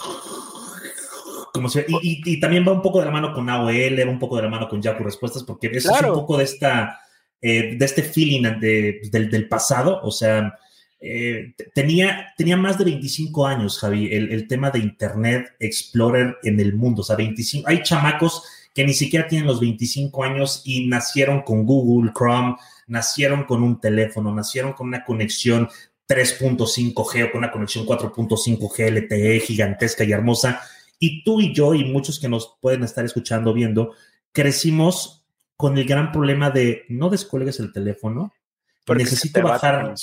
[1.53, 4.11] Como se, y, y- y también va un poco de la mano con AOL, va
[4.11, 6.07] un poco de la mano con Yahoo Respuestas, porque eso Claro.
[6.09, 7.01] es un poco de esta,
[7.41, 10.55] eh, de este feeling de- del, del pasado, o sea,
[11.01, 16.61] eh, tenía, tenía más de 25 años, Javi, el, el tema de Internet Explorer en
[16.61, 18.43] el mundo, o sea, 25, hay chamacos
[18.77, 23.81] que ni siquiera tienen los 25 años y nacieron con Google, Chrome, nacieron con un
[23.81, 25.71] teléfono, nacieron con una conexión
[26.07, 30.61] 3.5G o con una conexión 4.5G LTE gigantesca y hermosa.
[30.99, 33.95] Y tú y yo y muchos que nos pueden estar escuchando, viendo,
[34.31, 35.25] crecimos
[35.57, 38.35] con el gran problema de no descuelgues el teléfono,
[38.85, 39.95] Porque necesito bajar.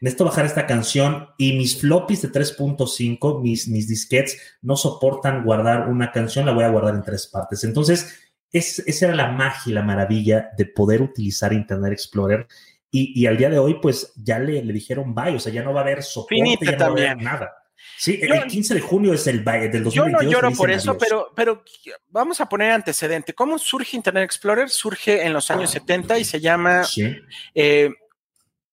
[0.00, 5.88] Necesito bajar esta canción y mis floppies de 3.5, mis, mis disquetes, no soportan guardar
[5.88, 7.64] una canción, la voy a guardar en tres partes.
[7.64, 8.20] Entonces,
[8.52, 12.46] es, esa era la magia y la maravilla de poder utilizar Internet Explorer.
[12.90, 15.62] Y, y al día de hoy, pues ya le, le dijeron bye, o sea, ya
[15.64, 17.24] no va a haber soporte, Finita ya no va a haber también.
[17.24, 17.52] nada.
[17.98, 19.94] Sí, Yo- el 15 de junio es el bye del 2022.
[19.94, 21.02] Yo no lloro por eso, adiós.
[21.04, 21.64] pero, pero
[22.08, 23.34] vamos a poner antecedente.
[23.34, 24.70] ¿Cómo surge Internet Explorer?
[24.70, 27.14] Surge en los años 70 y se llama Sí,
[27.54, 27.90] eh,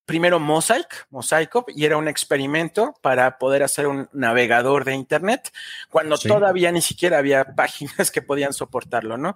[0.06, 5.52] primero Mosaic, Mosaico, y era un experimento para poder hacer un navegador de Internet,
[5.90, 6.28] cuando Sí.
[6.28, 9.36] todavía ni siquiera había páginas que podían soportarlo, ¿no?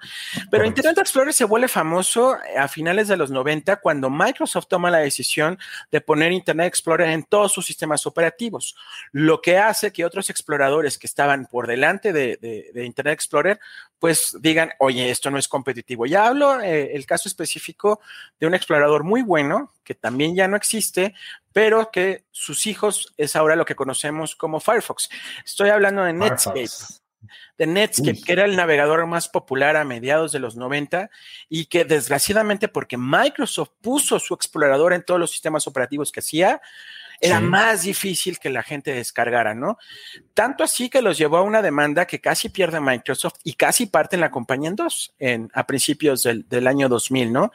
[0.52, 0.68] Pero Correcto.
[0.82, 5.58] Internet Explorer se vuelve famoso a finales de los 90 cuando Microsoft toma la decisión
[5.92, 8.76] de poner Internet Explorer en todos sus sistemas operativos,
[9.12, 13.60] lo que hace que otros exploradores que estaban por delante de, de- de Internet Explorer,
[14.00, 16.06] pues digan, oye, esto no es competitivo.
[16.06, 18.02] Ya hablo eh, el caso específico
[18.40, 21.14] de un explorador muy bueno, que también ya no existe,
[21.54, 25.10] pero que sus hijos es ahora lo que conocemos como Firefox.
[25.46, 27.02] Estoy hablando de Netscape Firefox.
[27.58, 28.22] de Netscape, Uy.
[28.22, 31.10] que era el navegador más popular a mediados de los 90
[31.50, 36.62] y que desgraciadamente porque Microsoft puso su explorador en todos los sistemas operativos que hacía,
[37.20, 37.44] era Sí.
[37.46, 39.78] más difícil que la gente descargara, ¿no?
[40.34, 44.16] Tanto así que los llevó a una demanda que casi pierde Microsoft y casi parte
[44.16, 47.52] en la compañía en dos en, a principios del, del año 2000, ¿no?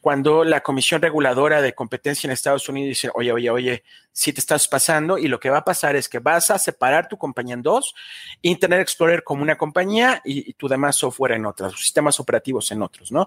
[0.00, 4.40] Cuando la Comisión Reguladora de Competencia en Estados Unidos dice, oye, oye, oye, si te
[4.40, 7.54] estás pasando y lo que va a pasar es que vas a separar tu compañía
[7.54, 7.94] en dos,
[8.42, 12.82] Internet Explorer como una compañía y, y tu demás software en otras, sistemas operativos en
[12.82, 13.26] otros, ¿no?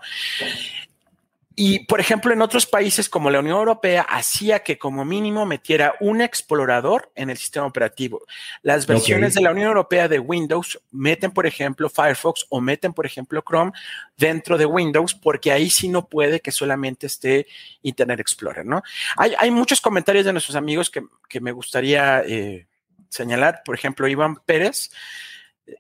[1.60, 5.96] Y, por ejemplo, en otros países como la Unión Europea hacía que como mínimo metiera
[6.00, 8.22] un explorador en el sistema operativo.
[8.62, 13.08] Las versiones de la Unión Europea de Windows meten, por ejemplo, Firefox o meten, por
[13.08, 13.72] ejemplo, Chrome
[14.16, 17.48] dentro de Windows, porque ahí sí no puede que solamente esté
[17.82, 18.84] Internet Explorer, ¿no?
[19.16, 22.68] Hay, hay muchos comentarios de nuestros amigos que, que me gustaría eh,
[23.10, 23.64] señalar.
[23.66, 24.92] Por ejemplo, Iván Pérez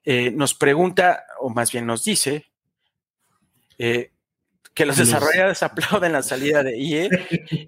[0.04, 2.48] eh, nos pregunta, o más bien nos dice,
[3.78, 4.10] eh,
[4.78, 7.10] que los desarrolladores aplauden la salida de EA,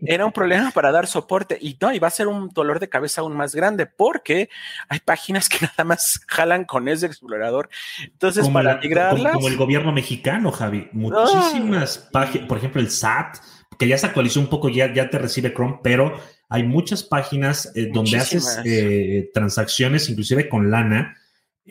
[0.05, 2.87] era un problema para dar soporte y no, y va a ser un dolor de
[2.87, 4.49] cabeza aún más grande porque
[4.89, 7.69] hay páginas que nada más jalan con ese explorador.
[8.03, 10.87] Entonces, Como, para la- migrarlas, como- como el gobierno mexicano, Javi.
[10.91, 13.37] Muchísimas páginas, por ejemplo, el SAT,
[13.79, 16.13] que ya se actualizó un poco, ya, ya te recibe Chrome, pero
[16.47, 21.15] hay muchas páginas eh, donde haces eh, transacciones, inclusive con lana.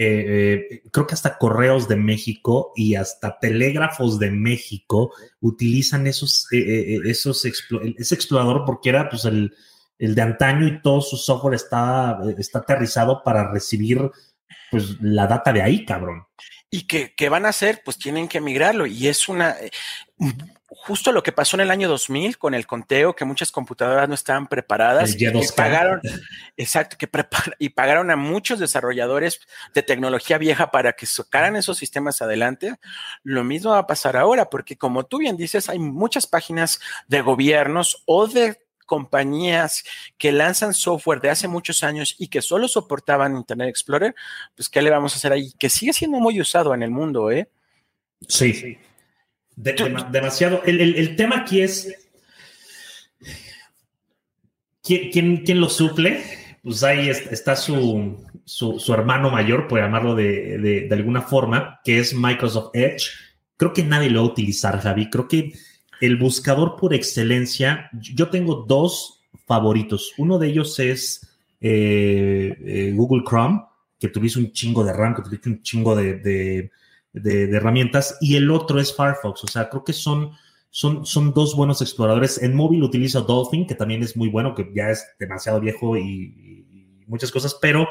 [0.01, 6.47] Eh, eh, creo que hasta correos de México y hasta telégrafos de México utilizan esos,
[6.53, 9.53] eh, eh, esos ese explorador porque era pues el,
[9.99, 14.09] el de antaño y todo su software está, está aterrizado para recibir
[14.71, 16.29] pues la data de ahí, cabrón.
[16.71, 17.83] ¿Y qué, qué van a hacer?
[17.85, 18.87] Pues tienen que migrarlo.
[18.87, 19.57] Y es una.
[20.71, 24.15] Justo lo que pasó en el año 2000 con el conteo, que muchas computadoras no
[24.15, 25.55] estaban preparadas y Y2K.
[25.57, 26.01] pagaron,
[26.59, 29.41] exacto, que prepara- y pagaron a muchos desarrolladores
[29.73, 32.75] de tecnología vieja para que sacaran esos sistemas adelante.
[33.23, 37.23] Lo mismo va a pasar ahora, porque como tú bien dices, hay muchas páginas de
[37.23, 39.85] gobiernos o de compañías
[40.19, 44.15] que lanzan software de hace muchos años y que solo soportaban Internet Explorer,
[44.55, 45.53] pues ¿qué le vamos a hacer ahí?
[45.59, 47.49] Que sigue siendo muy usado en el mundo, ¿eh?
[48.27, 48.79] Sí.
[49.61, 50.63] De- dema- demasiado.
[50.65, 51.93] El, el- el tema aquí es.
[54.83, 56.23] ¿quién, quién, quién lo suple?
[56.63, 61.23] Pues ahí es- está su, su, su hermano mayor, por llamarlo de, de, de alguna
[61.23, 63.07] forma, que es Microsoft Edge.
[63.57, 65.11] Creo que nadie lo va a utilizar, Javi.
[65.11, 65.53] Creo que
[66.01, 70.13] el buscador por excelencia, yo tengo dos favoritos.
[70.19, 71.29] Uno de ellos es
[71.61, 73.63] eh, eh, Google Chrome,
[73.99, 76.71] que tuviste un chingo de RAM, que tuviste un chingo de,
[77.21, 79.45] de- herramientas, y el otro es Firefox.
[79.45, 80.33] O sea, creo que son,
[80.71, 82.43] son, son dos buenos exploradores.
[82.43, 86.65] En móvil utilizo Dolphin, que también es muy bueno, que ya es demasiado viejo y
[87.07, 87.89] muchas cosas, pero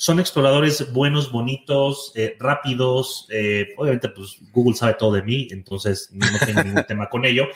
[0.00, 3.26] son exploradores buenos, bonitos, eh, rápidos.
[3.30, 7.24] eh, obviamente, pues Google sabe todo de mí, entonces no, no tengo ningún tema con
[7.24, 7.48] ello.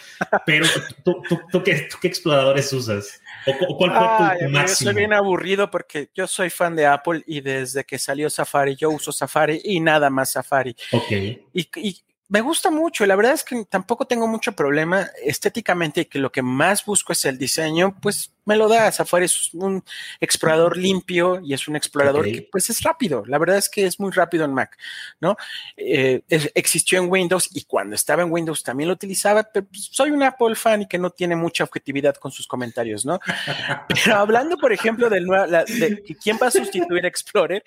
[0.44, 0.66] Pero
[1.04, 3.20] ¿tú, tú, tú qué, tú qué exploradores usas?
[3.46, 4.90] ¿O, cu- cuál fue tu- Ay, yo máximo?
[4.90, 8.90] soy bien aburrido porque yo soy fan de Apple y desde que salió Safari yo
[8.90, 10.74] uso Safari y nada más Safari.
[10.90, 11.12] Ok.
[11.12, 16.04] Y, y me gusta mucho, la verdad es que tampoco tengo mucho problema estéticamente y
[16.06, 18.90] que lo que más busco es el diseño, pues me lo da.
[18.90, 19.82] Safari es un
[20.20, 23.22] explorador limpio y es un explorador que pues es rápido.
[23.26, 24.76] La verdad es que es muy rápido en Mac,
[25.20, 25.36] ¿no?
[25.76, 29.88] Eh, es- existió en Windows y cuando estaba en Windows también lo utilizaba, pero pues,
[29.92, 33.18] soy un Apple fan y que no tiene mucha objetividad con sus comentarios, ¿no?
[33.88, 37.62] Pero hablando, por ejemplo, del nuevo, la- de quién va a sustituir a Explorer,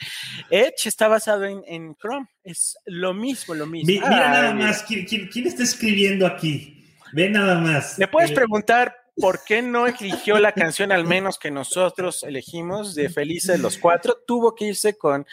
[0.50, 2.28] Edge está basado en, en Chrome.
[2.44, 3.88] Es lo mismo, lo mismo.
[3.88, 6.84] Mi- mira nada más, ¿quién, quién, quién está escribiendo aquí?
[7.14, 7.98] Ve nada más.
[7.98, 12.96] ¿Me puedes Eh, preguntar por qué no eligió la canción al menos que nosotros elegimos
[12.96, 14.18] de Felices los Cuatro?
[14.26, 15.26] Tuvo que irse con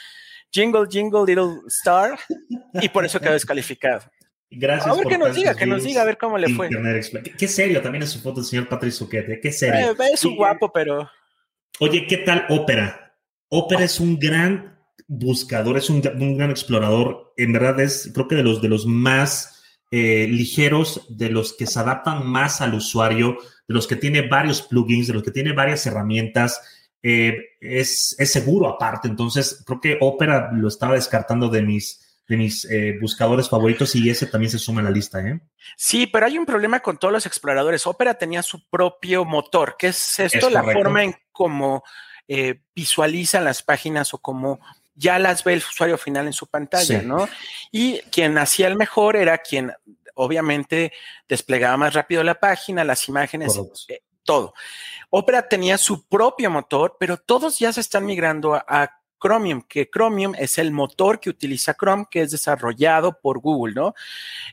[0.50, 2.18] Jingle, Jingle, Little Star
[2.74, 4.02] y por eso quedó descalificado.
[4.50, 6.68] Gracias A ver por que nos diga, que nos diga a ver cómo le fue.
[6.68, 9.40] Qué, qué serio también es su foto del señor Patrick Zuquete.
[9.40, 9.92] Qué serio.
[9.92, 11.08] Eh, es un guapo, pero
[11.80, 13.16] Oye, ¿qué tal Opera?
[13.48, 17.32] Opera es un gran buscador, es un, un gran explorador.
[17.36, 19.51] En verdad es, creo que de los, de los más
[19.92, 23.36] eh, ligeros, de los que se adaptan más al usuario,
[23.68, 26.60] de los que tiene varios plugins, de los que tiene varias herramientas.
[27.02, 29.08] eh, es, es seguro aparte.
[29.08, 34.08] Entonces, creo que Opera lo estaba descartando de mis, de mis eh, buscadores favoritos y
[34.08, 35.40] ese también se suma a la lista, ¿eh?
[35.76, 37.86] Sí, pero hay un problema con todos los exploradores.
[37.86, 41.82] Opera tenía su propio motor, que es esto, Es la forma en cómo
[42.28, 44.60] eh, visualizan las páginas o cómo
[44.94, 47.06] ya las ve el usuario final en su pantalla, Sí.
[47.06, 47.28] ¿no?
[47.70, 49.72] Y quien hacía el mejor era quien
[50.14, 50.92] obviamente
[51.28, 54.54] desplegaba más rápido la página, las imágenes, eh, todo.
[55.10, 59.88] Opera tenía su propio motor, pero todos ya se están migrando a, a Chromium, que
[59.88, 63.94] Chromium es el motor que utiliza Chrome, que es desarrollado por Google, ¿no?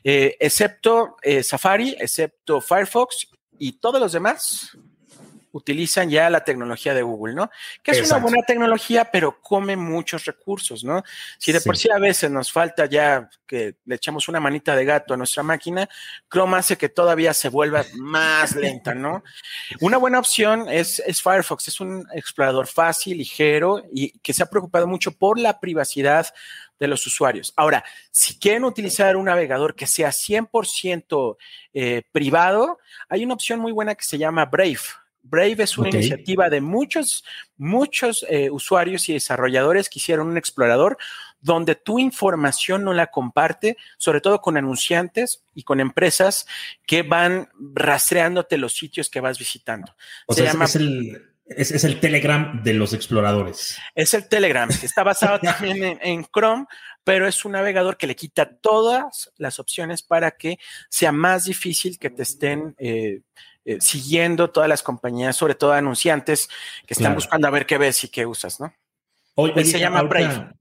[0.04, 4.76] Eh, excepto eh, Safari, excepto Firefox y todos los demás
[5.52, 7.50] utilizan ya la tecnología de Google, ¿no?
[7.82, 8.16] Que es Exacto.
[8.16, 11.02] una buena tecnología, pero come muchos recursos, ¿no?
[11.38, 11.66] Si de Sí.
[11.68, 15.16] por sí a veces nos falta ya que le echamos una manita de gato a
[15.16, 15.88] nuestra máquina,
[16.30, 19.22] Chrome hace que todavía se vuelva más lenta, ¿no?
[19.80, 24.46] Una buena opción es, es Firefox, es un explorador fácil, ligero y que se ha
[24.46, 26.32] preocupado mucho por la privacidad
[26.78, 27.52] de los usuarios.
[27.56, 31.36] Ahora, si quieren utilizar un navegador que sea 100%
[31.74, 34.78] eh, privado, hay una opción muy buena que se llama Brave.
[35.22, 37.24] Brave es una iniciativa de muchos,
[37.56, 40.96] muchos eh, usuarios y desarrolladores que hicieron un explorador
[41.40, 46.46] donde tu información no la comparte, sobre todo con anunciantes y con empresas
[46.86, 49.94] que van rastreándote los sitios que vas visitando.
[50.26, 53.76] O Se sea, es- llama- es, el, Es, es, el Telegram de los exploradores.
[53.94, 56.66] Es el Telegram, que está basado también en, en, Chrome,
[57.02, 61.98] pero es un navegador que le quita todas las opciones para que sea más difícil
[61.98, 63.22] que te estén eh,
[63.70, 66.48] eh, siguiendo todas las compañías, sobre todo anunciantes
[66.86, 67.14] que están claro.
[67.14, 68.74] buscando a ver qué ves y qué usas, ¿no?
[69.36, 70.60] Oye, se llama ahorita, Brave.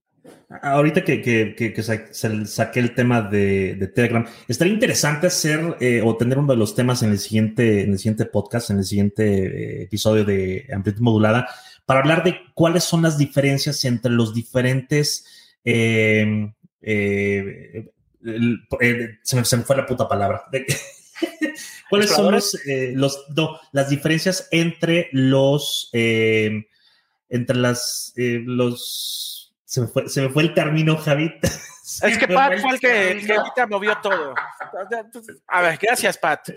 [0.61, 1.97] Ahorita que, que, que, que sa
[2.45, 6.75] saqué el tema de, de, Telegram, estaría interesante hacer eh, o tener uno de los
[6.75, 11.01] temas en el siguiente, en el siguiente podcast, en el siguiente eh, episodio de Amplitud
[11.01, 11.47] Modulada,
[11.87, 15.55] para hablar de cuáles son las diferencias entre los diferentes.
[15.65, 16.53] Eh,
[19.23, 20.43] se, me, se, me, fue la puta palabra.
[21.89, 30.09] ¿Cuáles son los, los no, las diferencias entre los entre las los se me, fue,
[30.09, 31.31] se me fue el término, Javi.
[32.03, 34.35] Es que Pat fue el que, el que ahorita movió todo.
[35.47, 36.49] A ver, gracias, Pat.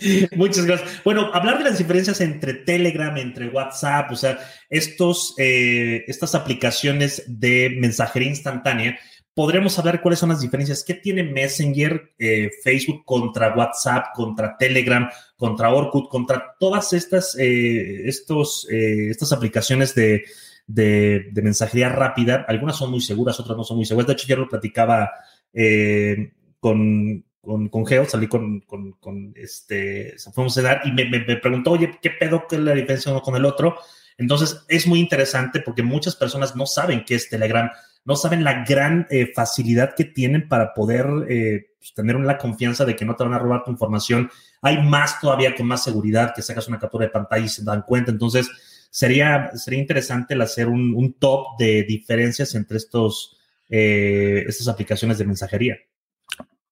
[0.36, 1.02] Muchas gracias.
[1.02, 4.38] Bueno, hablar de las diferencias entre Telegram, entre WhatsApp, o sea,
[4.68, 8.98] estos, eh, estas aplicaciones de mensajería instantánea,
[9.36, 10.82] podremos hablar cuáles son las diferencias.
[10.82, 18.08] ¿Qué tiene Messenger, eh, Facebook contra WhatsApp, contra Telegram, contra Orkut, contra todas estas, eh,
[18.08, 20.24] estos, eh, estas aplicaciones de,
[20.66, 22.46] de, mensajería rápida?
[22.48, 24.06] Algunas son muy seguras, otras no son muy seguras.
[24.06, 25.10] De hecho, ya lo platicaba
[25.52, 31.36] eh, con, con, Geo, salí con, con, con este, fuimos a dar y me, me,
[31.36, 33.76] preguntó, oye, ¿qué pedo que es la diferencia uno con el otro?
[34.16, 37.70] Entonces, es muy interesante porque muchas personas no saben qué es Telegram
[38.06, 42.84] no saben la gran eh, facilidad que tienen para poder eh, pues, tener la confianza
[42.84, 44.30] de que no te van a robar tu información.
[44.62, 47.82] Hay más todavía con más seguridad que sacas una captura de pantalla y se dan
[47.82, 48.12] cuenta.
[48.12, 48.48] Entonces,
[48.90, 53.36] sería, sería interesante el hacer un, top de diferencias entre estos,
[53.68, 55.76] eh, estas aplicaciones de mensajería.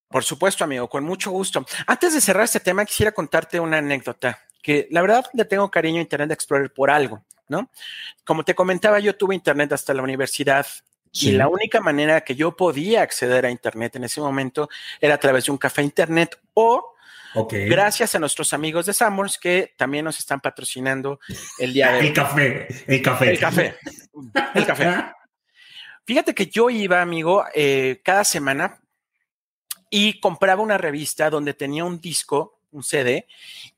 [0.08, 1.66] Por supuesto, amigo, con mucho gusto.
[1.88, 5.98] Antes de cerrar este tema, quisiera contarte una anécdota que la verdad le tengo cariño
[5.98, 7.70] a Internet Explorer por algo, ¿no?
[8.24, 10.64] Como te comentaba, yo tuve Internet hasta la universidad
[11.14, 11.28] Sí.
[11.28, 14.68] Y la única manera que yo podía acceder a Internet en ese momento
[15.00, 16.94] era a través de un café Internet o
[17.36, 17.68] okay.
[17.68, 21.20] gracias a nuestros amigos de Summers que también nos están patrocinando
[21.58, 22.06] el día de hoy.
[22.08, 23.30] El café, el café.
[23.30, 23.76] El café.
[24.54, 25.04] El café.
[26.04, 28.80] Fíjate que yo iba, amigo, eh, cada semana
[29.88, 33.28] y compraba una revista donde tenía un disco, un CD,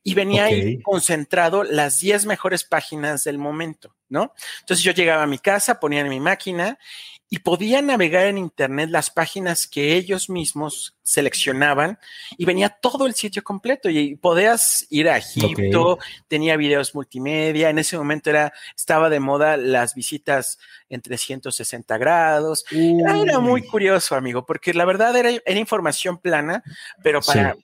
[0.03, 0.61] y venía okay.
[0.61, 4.33] ahí concentrado las 10 mejores páginas del momento, ¿no?
[4.61, 6.79] Entonces yo llegaba a mi casa, ponía en mi máquina
[7.29, 11.99] y podía navegar en Internet las páginas que ellos mismos seleccionaban
[12.37, 16.07] y venía todo el sitio completo y podías ir a Egipto, okay.
[16.27, 20.57] tenía videos multimedia, en ese momento era, estaba de moda las visitas
[20.89, 23.01] en 360 grados, Uy.
[23.01, 26.63] era muy curioso, amigo, porque la verdad era, era información plana,
[27.03, 27.53] pero para...
[27.53, 27.59] Sí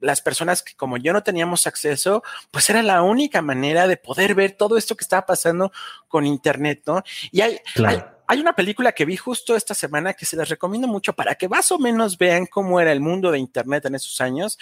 [0.00, 4.34] las personas que como yo no teníamos acceso, pues era la única manera de poder
[4.34, 5.72] ver todo esto que estaba pasando
[6.08, 7.02] con Internet, ¿no?
[7.32, 7.96] Y hay, claro.
[7.96, 11.34] hay, hay una película que vi justo esta semana que se les recomiendo mucho para
[11.34, 14.58] que más o menos vean cómo era el mundo de Internet en esos años.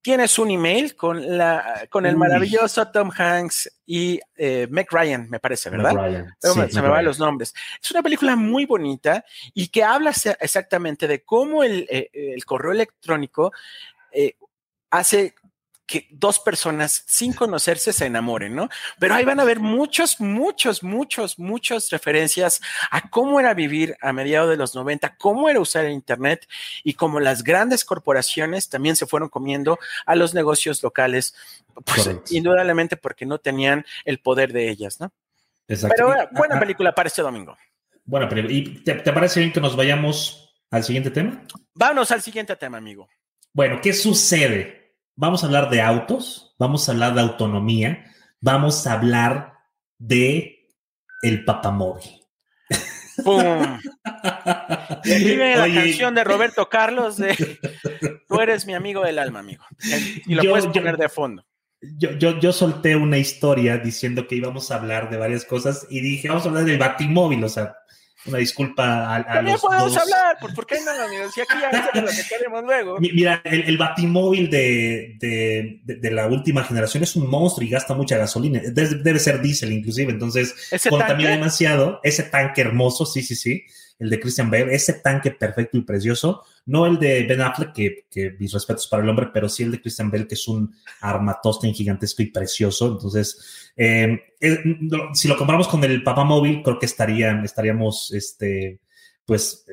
[0.00, 5.40] Tienes un email con, la, con el maravilloso Tom Hanks y eh, Meg Ryan, me
[5.40, 5.92] parece, ¿verdad?
[5.92, 6.34] Ryan.
[6.40, 7.52] Sí, se me, me van los nombres.
[7.82, 12.72] Es una película muy bonita y que habla exactamente de cómo el, eh, el correo
[12.72, 13.52] electrónico
[14.12, 14.36] eh,
[14.90, 15.34] hace
[15.88, 18.68] que dos personas sin conocerse se enamoren, ¿no?
[19.00, 24.12] Pero ahí van a ver muchos, muchos, muchos, muchas referencias a cómo era vivir a
[24.12, 26.46] mediados de los 90, cómo era usar el Internet
[26.84, 31.34] y cómo las grandes corporaciones también se fueron comiendo a los negocios locales,
[31.86, 35.10] pues indudablemente porque no tenían el poder de ellas, ¿no?
[35.66, 35.94] Exacto.
[35.96, 37.56] Pero bueno, buena película para este domingo.
[38.04, 41.42] Bueno, ¿y te, te parece bien que nos vayamos al siguiente tema?
[41.72, 43.08] Vámonos al siguiente tema, amigo.
[43.54, 44.77] Bueno, ¿qué sucede?
[45.20, 48.04] Vamos a hablar de autos, vamos a hablar de autonomía,
[48.40, 49.54] vamos a hablar
[49.98, 50.68] de
[51.22, 52.24] el papamóvil.
[53.24, 53.42] ¡Pum!
[55.04, 57.34] Vive la canción de Roberto Carlos de
[58.28, 59.64] Tú eres mi amigo del alma, amigo.
[60.24, 61.44] Y lo yo, puedes poner yo, de fondo.
[61.80, 66.00] Yo, yo, yo solté una historia diciendo que íbamos a hablar de varias cosas y
[66.00, 67.74] dije, vamos a hablar del batimóvil, o sea,
[68.26, 70.02] una disculpa a, a También los podemos dos.
[70.02, 71.30] hablar, ¿por, ¿por qué no?
[71.30, 72.98] Si aquí ya lo que queremos luego.
[73.00, 77.70] Mira, el, el batimóvil de, de, de, de, la última generación es un monstruo y
[77.70, 78.60] gasta mucha gasolina.
[78.64, 80.54] Debe, debe ser diésel inclusive, entonces
[80.88, 82.00] contamina demasiado.
[82.02, 83.64] Ese tanque hermoso, sí, sí, sí
[83.98, 88.06] el de Christian Bale, ese tanque perfecto y precioso, no el de Ben Affleck, que,
[88.10, 90.74] que mis respetos para el hombre, pero sí el de Christian Bale, que es un
[91.00, 92.92] armatosten gigantesco y precioso.
[92.92, 94.58] Entonces, eh, eh,
[95.14, 98.80] si lo comparamos con el Papá Móvil, creo que estarían, estaríamos, este,
[99.24, 99.66] pues,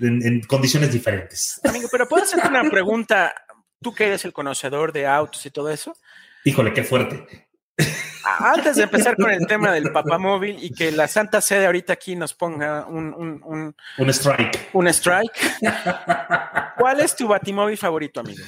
[0.00, 1.60] en, en condiciones diferentes.
[1.64, 3.34] Amigo, pero puedo hacerte una pregunta,
[3.80, 5.96] tú que eres el conocedor de autos y todo eso.
[6.44, 7.48] Híjole, qué fuerte.
[8.38, 12.14] Antes de empezar con el tema del papamóvil y que la Santa Sede ahorita aquí
[12.16, 14.70] nos ponga un, un, un, Un strike.
[14.72, 15.32] un strike,
[16.78, 18.42] ¿cuál es tu batimóvil favorito, amigo?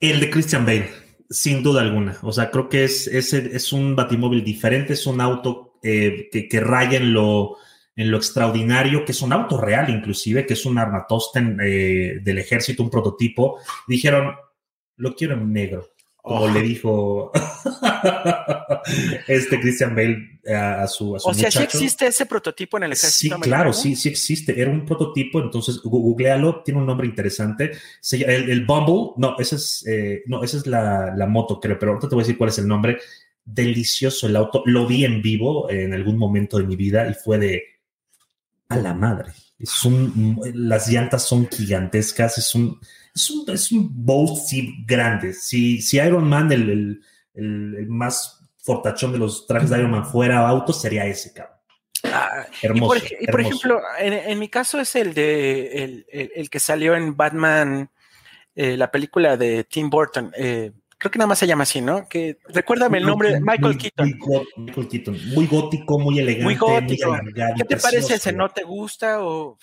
[0.00, 0.90] El de Christian Bale,
[1.28, 2.16] sin duda alguna.
[2.22, 6.48] O sea, creo que es, es, es un batimóvil diferente, es un auto eh, que,
[6.48, 7.58] que raya en lo,
[7.96, 12.38] en lo extraordinario, que es un auto real inclusive, que es un Armatosten eh, del
[12.38, 13.58] ejército, un prototipo.
[13.86, 14.34] Dijeron,
[14.96, 15.91] lo quiero en negro,
[16.22, 16.48] como Oh.
[16.50, 17.32] le dijo
[19.26, 21.78] este Christian Bale a, a su, a su O sea, sí muchacho.
[21.78, 23.72] existe ese prototipo en el Sí, ejército claro, americano?
[23.72, 24.60] sí, sí existe.
[24.60, 27.72] Era un prototipo, entonces googlealo, tiene un nombre interesante.
[28.00, 31.58] Se ll- el, el Bumble, no, esa es, eh, no, esa es la, la moto,
[31.60, 32.98] creo, pero ahorita te voy a decir cuál es el nombre.
[33.44, 34.62] Delicioso el auto.
[34.66, 37.62] Lo vi en vivo en algún momento de mi vida y fue de
[38.68, 39.32] a la madre.
[39.62, 42.80] Es un, las llantas son gigantescas, es un,
[43.14, 45.32] es un, es un Bolt sí, grande.
[45.34, 47.00] Si, si Iron Man, el, el,
[47.34, 51.56] el- el más fortachón de los trajes de Iron Man, fuera auto, sería ese, cabrón.
[52.04, 53.00] Ah, y Hermoso.
[53.00, 56.58] por, y por ejemplo, en, en mi caso es el de el, el- el que
[56.58, 57.88] salió en Batman,
[58.56, 60.32] eh, la película de Tim Burton.
[60.36, 60.72] eh,
[61.02, 62.08] creo que nada más se llama así, ¿no?
[62.08, 64.14] Que recuérdame el nombre, Michael muy- Keaton.
[64.24, 65.18] Muy, Michael Keaton.
[65.34, 67.12] Muy gótico, muy elegante, Muy gótico.
[67.12, 67.82] alargado, ¿Qué te precioso.
[68.06, 68.32] parece ese?
[68.32, 69.58] ¿No te gusta o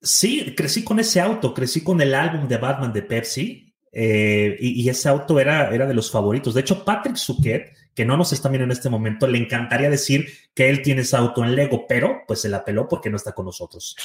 [0.00, 4.82] Sí, crecí con ese auto, crecí con el álbum de Batman de Pepsi eh, y,
[4.82, 6.54] y ese auto era, era de los favoritos.
[6.54, 10.28] De hecho, Patrick Suquet, que no nos está viendo en este momento, le encantaría decir
[10.54, 13.32] que él tiene ese auto en Lego, pero pues se la peló porque no está
[13.32, 13.96] con nosotros.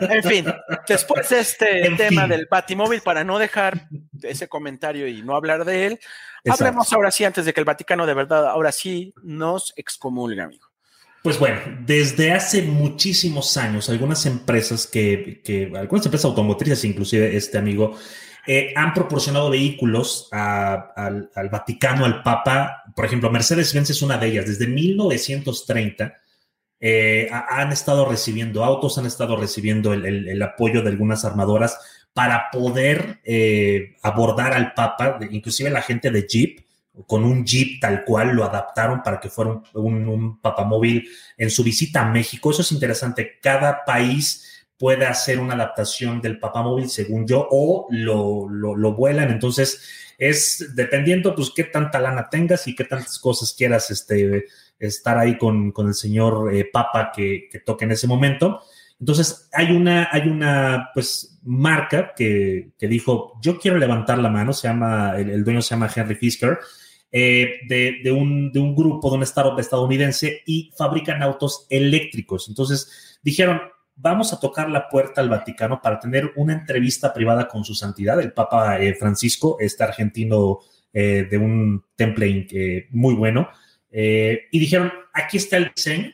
[0.00, 0.46] En fin,
[0.88, 2.30] después de este En tema fin.
[2.30, 3.88] del Batimóvil, para no dejar
[4.22, 5.92] ese comentario y no hablar de él,
[6.44, 6.64] Exacto.
[6.64, 10.66] hablemos ahora sí, antes de que el Vaticano de verdad, ahora sí nos excomulgue, amigo.
[11.22, 17.56] Pues bueno, desde hace muchísimos años, algunas empresas que, que algunas empresas automotrices, inclusive este
[17.56, 17.96] amigo,
[18.46, 22.82] eh, han proporcionado vehículos a- al, al Vaticano, al Papa.
[22.94, 24.46] Por ejemplo, Mercedes-Benz es una de ellas.
[24.46, 26.14] Desde 1930
[26.86, 31.78] eh, ha- han estado recibiendo autos, han estado recibiendo el apoyo de algunas armadoras
[32.12, 36.60] para poder eh, abordar al Papa, inclusive la gente de Jeep,
[37.08, 41.50] con un Jeep tal cual, lo adaptaron para que fuera un, un, un papamóvil en
[41.50, 42.50] su visita a México.
[42.50, 43.38] Eso es interesante.
[43.42, 44.26] Cada país
[44.78, 49.30] puede hacer una adaptación del papamóvil, según yo, o lo, lo, lo vuelan.
[49.30, 49.80] Entonces,
[50.18, 54.44] es dependiendo, pues, qué tanta lana tengas y qué tantas cosas quieras este,
[54.86, 58.60] estar ahí con, con el señor eh, Papa que, toque en ese momento.
[58.98, 64.52] Entonces, hay una, hay una pues, marca que, que dijo, yo quiero levantar la mano,
[64.52, 66.58] se llama, el, dueño se llama Henry Fisker,
[67.10, 72.48] eh, de, de, un, de un grupo, de un startup estadounidense y fabrican autos eléctricos.
[72.48, 73.60] Entonces, dijeron,
[73.96, 78.20] vamos a tocar la puerta al Vaticano para tener una entrevista privada con su santidad,
[78.20, 80.60] el Papa eh, Francisco, este argentino
[80.92, 83.48] de un temple muy bueno.
[83.96, 86.12] Eh, y dijeron, aquí está el diseño,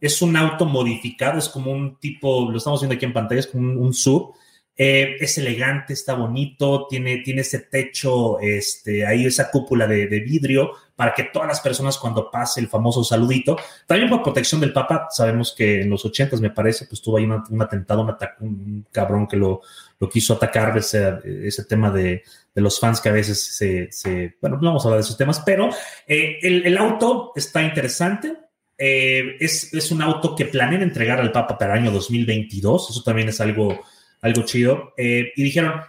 [0.00, 3.48] es un auto modificado, es como un tipo, lo estamos viendo aquí en pantalla, es
[3.48, 4.32] como un, un.
[4.78, 10.20] Eh, es elegante, está bonito, tiene, tiene ese techo, este, ahí esa cúpula de, de,
[10.20, 13.56] vidrio para que todas las personas cuando pase el famoso saludito,
[13.86, 17.24] también por protección del Papa, sabemos que en los ochentas me parece, pues tuvo ahí
[17.24, 19.62] un atentado, un, un, cabrón que lo,
[19.98, 22.22] lo quiso atacar, ese, ese tema de,
[22.56, 25.16] de, los fans que a veces se, se, bueno, no vamos a hablar de esos
[25.16, 25.68] temas, pero
[26.06, 28.34] eh, el, el, auto está interesante,
[28.78, 32.90] eh, es, es, un auto que planean entregar al Papa para el año 2022.
[32.90, 33.78] Eso también es algo,
[34.20, 34.92] algo chido.
[34.96, 35.80] Eh, y dijeron,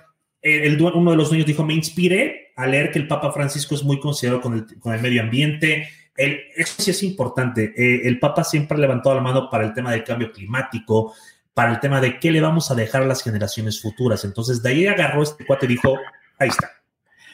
[0.42, 3.76] eh, el, uno de los dueños dijo, me inspiré a leer que el Papa Francisco
[3.76, 5.90] es muy considerado con el, con el medio ambiente.
[6.16, 7.74] El, eso sí es importante.
[7.76, 11.14] Eh, el Papa siempre ha levantado la mano para el tema del cambio climático,
[11.54, 14.24] para el tema de qué le vamos a dejar a las generaciones futuras.
[14.26, 15.98] Entonces, de ahí agarró este cuate y dijo,
[16.38, 16.72] ahí está.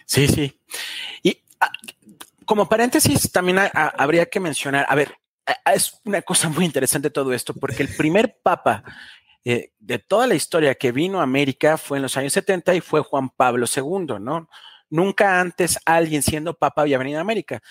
[0.06, 0.60] Sí, sí.
[1.22, 1.70] Y a,
[2.46, 5.16] como paréntesis, también habría que mencionar, a ver,
[5.74, 8.84] es una cosa muy interesante todo esto, porque el primer papa
[9.46, 12.82] eh, de toda la historia que vino a América fue en los años 70 y
[12.82, 14.50] fue Juan Pablo II, ¿no?
[14.90, 17.62] Nunca antes alguien siendo papa había venido a América.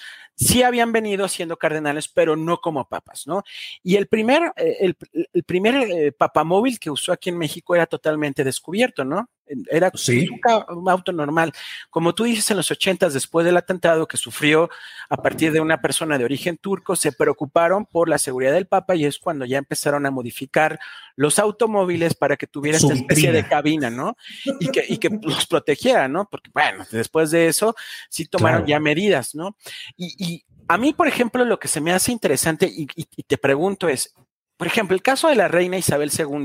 [0.43, 3.43] Sí habían venido siendo cardenales, pero no como papas, ¿no?
[3.83, 4.97] Y el primer, eh, el,
[5.33, 9.29] el, primer eh, papamóvil que usó aquí en México era totalmente descubierto, ¿no?
[9.71, 10.29] Era sí.
[10.69, 11.53] un, auto normal.
[11.91, 14.71] Como tú dices, en los ochentas, después del atentado que sufrió
[15.09, 18.95] a partir de una persona de origen turco, se preocuparon por la seguridad del Papa
[18.95, 20.79] y es cuando ya empezaron a modificar
[21.17, 24.17] los automóviles para que tuviera Su esta especie de cabina, ¿no?
[24.61, 26.29] Y que, y que los protegiera, ¿no?
[26.31, 27.75] Porque, bueno, después de eso,
[28.09, 28.69] sí tomaron Claro.
[28.69, 29.57] ya medidas, ¿no?
[29.97, 30.32] Y, y,
[30.69, 33.89] a mí, por ejemplo, lo que se me hace interesante y, y, y te pregunto
[33.89, 34.15] es,
[34.57, 36.45] por ejemplo, el caso de la reina Isabel II,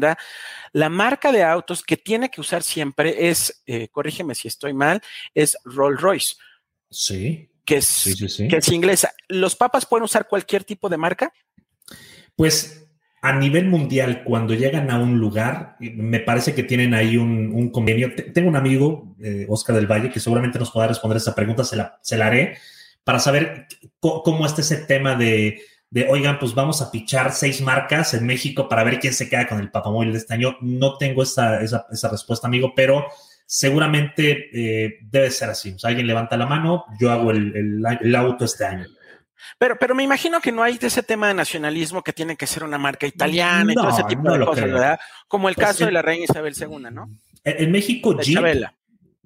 [0.73, 5.01] la marca de autos que tiene que usar siempre es, eh, corrígeme si estoy mal,
[5.35, 6.35] es Rolls Royce.
[6.89, 7.49] Sí.
[7.65, 8.47] que es, Sí, sí, sí.
[8.47, 9.13] que es inglesa.
[9.27, 11.31] ¿Los papas pueden usar cualquier tipo de marca?
[12.35, 12.85] Pues
[13.21, 17.71] a nivel mundial, cuando llegan a un lugar, me parece que tienen ahí un, un
[17.71, 18.13] convenio.
[18.15, 21.63] Te- Tengo un amigo, eh, Oscar del Valle, que seguramente nos podrá responder esa pregunta,
[21.63, 22.57] se la, se la haré,
[23.07, 23.67] para saber
[24.01, 28.67] cómo está ese tema de, de, oigan, pues vamos a pichar seis marcas en México
[28.67, 30.57] para ver quién se queda con el papamóvil de este año.
[30.59, 33.05] No tengo esa, esa, esa respuesta, amigo, pero
[33.45, 35.71] seguramente eh, debe ser así.
[35.71, 38.85] O sea, alguien levanta la mano, yo hago el, el- el auto este año.
[39.57, 42.45] Pero, pero me imagino que no hay de ese tema de nacionalismo que tiene que
[42.45, 44.73] ser una marca italiana y No, todo ese tipo no de cosas, creo.
[44.75, 44.99] ¿verdad?
[45.29, 47.09] Como el Pues caso de la reina Isabel II, ¿no?
[47.45, 48.35] En, en México, Jeep.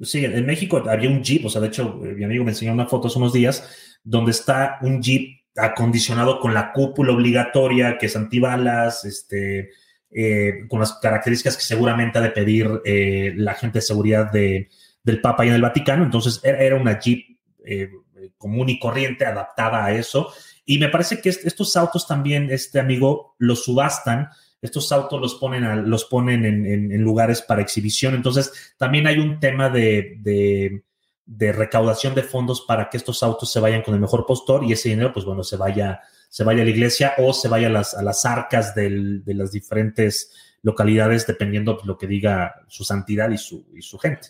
[0.01, 2.73] Sí, en México había un Jeep, o sea, de hecho, eh, mi amigo me enseñó
[2.73, 8.07] una foto hace unos días donde está un Jeep acondicionado con la cúpula obligatoria, que
[8.07, 9.69] es antibalas, este,
[10.09, 14.69] eh, con las características que seguramente ha de pedir eh, la gente de seguridad de,
[15.03, 16.03] del Papa y en el Vaticano.
[16.03, 17.89] Entonces, era, era una Jeep eh,
[18.37, 20.33] común y corriente, adaptada a eso.
[20.65, 24.29] Y me parece que est- estos autos también, este amigo, los subastan
[24.61, 28.13] estos autos los ponen, a- los ponen en, en- en lugares para exhibición.
[28.15, 30.83] Entonces, también hay un tema de, de-
[31.25, 34.73] de recaudación de fondos para que estos autos se vayan con el mejor postor y
[34.73, 37.71] ese dinero, pues bueno, se vaya, se vaya a la iglesia o se vaya a
[37.71, 40.31] las, a las arcas del- de las diferentes
[40.61, 44.29] localidades, dependiendo de lo que diga su santidad y su, y su gente.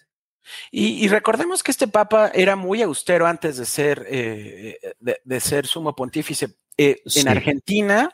[0.71, 5.39] Y, y recordemos que este papa era muy austero antes de ser, eh, de, de
[5.39, 6.55] ser sumo pontífice.
[6.77, 7.19] Eh, Sí.
[7.19, 8.11] En Argentina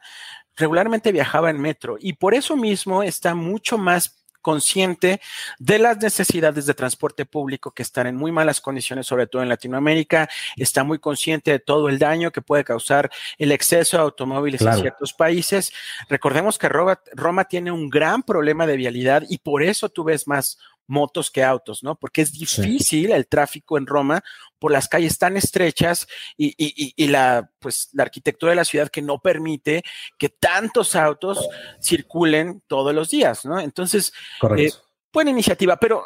[0.58, 5.20] regularmente viajaba en metro y por eso mismo está mucho más consciente
[5.60, 9.50] de las necesidades de transporte público que están en muy malas condiciones, sobre todo en
[9.50, 14.62] Latinoamérica, está muy consciente de todo el daño que puede causar el exceso de automóviles
[14.62, 14.78] Claro.
[14.78, 15.74] en ciertos países.
[16.08, 20.28] Recordemos que Roma, Roma tiene un gran problema de vialidad y por eso tú ves
[20.30, 20.58] más
[20.88, 21.96] motos que autos, ¿no?
[21.96, 24.24] Porque es difícil el tráfico en Roma
[24.58, 26.08] por las calles tan estrechas
[26.38, 29.84] y, y- y- la, pues, la arquitectura de la ciudad que no permite
[30.18, 31.48] que tantos autos
[31.82, 33.60] circulen todos los días, ¿no?
[33.60, 34.82] Entonces, Correcto.
[35.14, 36.06] buena iniciativa, pero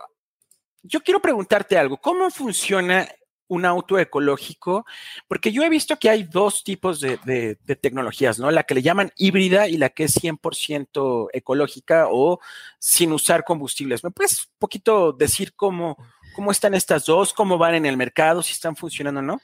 [0.84, 3.08] yo quiero preguntarte algo, ¿cómo funciona
[3.52, 4.86] un auto ecológico?
[5.28, 8.50] Porque yo he visto que hay dos tipos de, tecnologías, ¿no?
[8.50, 12.40] La que le llaman híbrida y la que es 100% ecológica o
[12.80, 14.04] sin usar combustibles.
[14.06, 15.98] ¿Me puedes un poquito decir cómo,
[16.34, 19.42] cómo están estas dos, cómo van en el mercado, si están funcionando o no?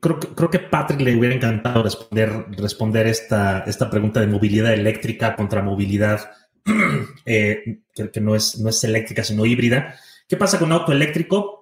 [0.00, 4.72] Creo, que- creo que Patrick le hubiera encantado responder, responder esta, esta pregunta de movilidad
[4.72, 6.30] eléctrica contra movilidad
[7.26, 9.96] eh, que, que no, es, no es eléctrica, sino híbrida.
[10.26, 11.61] ¿Qué pasa con un auto eléctrico?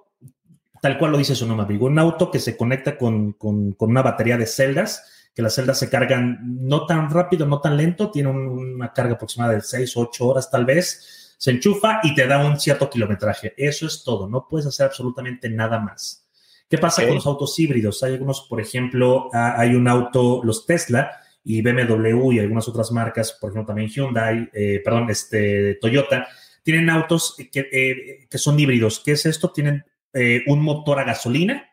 [0.80, 1.86] Tal cual lo dice su nombre, amigo.
[1.86, 5.04] Un auto que se conecta con, con- con una batería de celdas,
[5.34, 9.14] que las celdas se cargan no tan rápido, no tan lento, tiene un- una carga
[9.14, 12.88] aproximada de 6 o 8 horas tal vez, se enchufa y te da un cierto
[12.90, 13.54] kilometraje.
[13.56, 16.26] Eso es todo, no puedes hacer absolutamente nada más.
[16.68, 18.02] ¿Qué pasa con los autos híbridos?
[18.02, 21.10] Hay algunos, por ejemplo, ah, hay un auto, los Tesla
[21.44, 26.28] y BMW y algunas otras marcas, por ejemplo, también Hyundai, eh, perdón, este, Toyota,
[26.62, 29.00] tienen autos que, eh, que son híbridos.
[29.04, 29.50] ¿Qué es esto?
[29.50, 31.68] Tienen eh, un motor a gasolina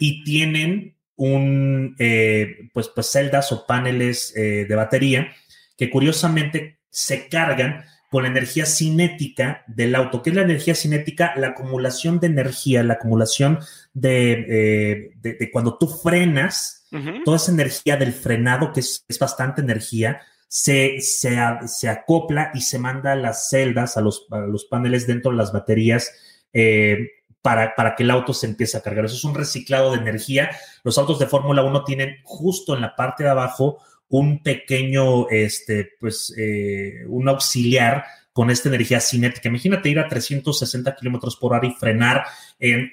[0.00, 5.32] y tienen un, eh, pues, pues celdas o paneles eh, de batería
[5.76, 10.22] que curiosamente se cargan con la energía cinética del auto.
[10.22, 11.32] ¿Qué es la energía cinética?
[11.36, 13.58] La acumulación de energía, la acumulación
[13.94, 16.86] de, de- de cuando tú frenas,
[17.24, 22.60] toda esa energía del frenado, que es, es bastante energía, se, se, se acopla y
[22.60, 26.10] se manda a las celdas, a los, a los paneles dentro de las baterías.
[26.52, 26.98] eh,
[27.42, 29.04] para, para que el auto se empiece a cargar.
[29.04, 30.50] Eso es un reciclado de energía.
[30.84, 35.90] Los autos de Fórmula 1 tienen justo en la parte de abajo un pequeño, este,
[35.98, 39.48] pues, eh, un auxiliar con esta energía cinética.
[39.48, 42.24] Imagínate ir a 360 kilómetros por hora y frenar
[42.58, 42.90] en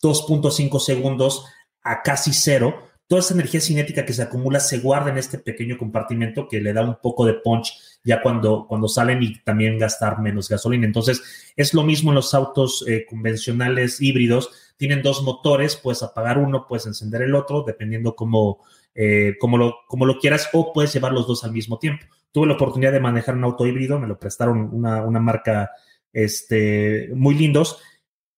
[0.00, 1.44] 2.5 segundos
[1.82, 2.86] a casi cero.
[3.06, 6.72] Toda esa energía cinética que se acumula se guarda en este pequeño compartimento que le
[6.72, 7.72] da un poco de punch
[8.06, 10.86] ya cuando, cuando salen y también gastar menos gasolina.
[10.86, 14.72] Entonces, es lo mismo en los autos eh, convencionales híbridos.
[14.76, 18.62] Tienen dos motores, puedes apagar uno, puedes encender el otro, dependiendo cómo,
[18.94, 22.06] eh, cómo, lo, cómo lo quieras, o puedes llevar los dos al mismo tiempo.
[22.30, 25.72] Tuve la oportunidad de manejar un auto híbrido, me lo prestaron una, una marca
[26.12, 27.80] este, muy lindos.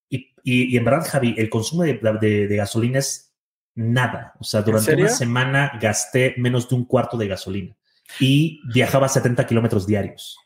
[0.08, 3.34] Y, y, y en verdad, Javi, el consumo de, de, de gasolina es
[3.74, 4.32] nada.
[4.40, 7.77] O sea, durante una semana gasté menos de un cuarto de gasolina
[8.20, 10.38] y viajaba 70 kilómetros diarios.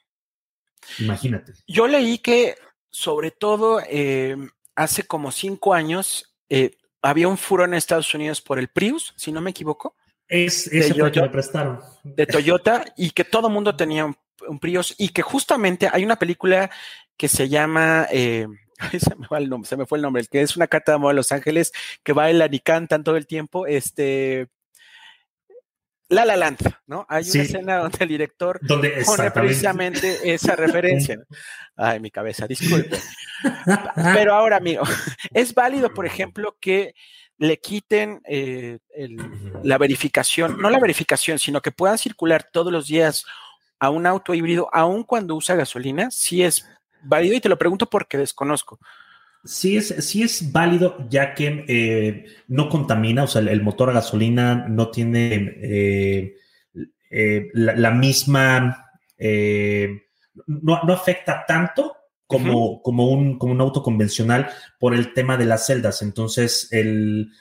[0.99, 1.53] Imagínate.
[1.67, 2.57] Yo leí que,
[2.91, 4.37] sobre todo, eh,
[4.75, 9.33] hace como cinco años, eh, había un furor en Estados Unidos por el Prius, si
[9.33, 9.97] no me equivoco,
[10.29, 11.23] Es, ese fue el que Toyota.
[11.23, 11.81] me prestaron.
[12.05, 14.17] de Toyota, y que todo mundo tenía un,
[14.49, 16.71] un Prius, y que justamente hay una película
[17.17, 18.47] que se llama eh,
[18.99, 20.93] se me, fue el nombre, se me fue el nombre, el que es una carta
[20.93, 24.49] de amor a Los Ángeles, que bailan y cantan todo el tiempo, este...
[26.13, 27.07] La La Land, ¿no?
[27.09, 31.19] Hay una escena donde el director donde pone precisamente esa referencia.
[31.75, 32.99] Ay, mi cabeza, disculpe.
[33.97, 34.83] Pero ahora, amigo,
[35.33, 36.95] es válido, por ejemplo, que
[37.39, 38.79] le quiten eh,
[39.63, 43.25] la verificación, no la verificación, sino que puedan circular todos los días
[43.79, 46.69] a un auto híbrido, aun cuando usa gasolina, sí es
[47.03, 48.79] válido y te lo pregunto porque desconozco.
[49.45, 53.95] Sí es, sí es válido ya que eh, no contamina, o sea, el, motor a
[53.95, 56.37] gasolina no tiene eh,
[57.11, 58.93] eh, la, misma,
[60.47, 65.67] no, afecta tanto como, como, un, como un auto convencional por el tema de las
[65.67, 66.03] celdas.
[66.03, 67.33] Entonces, el,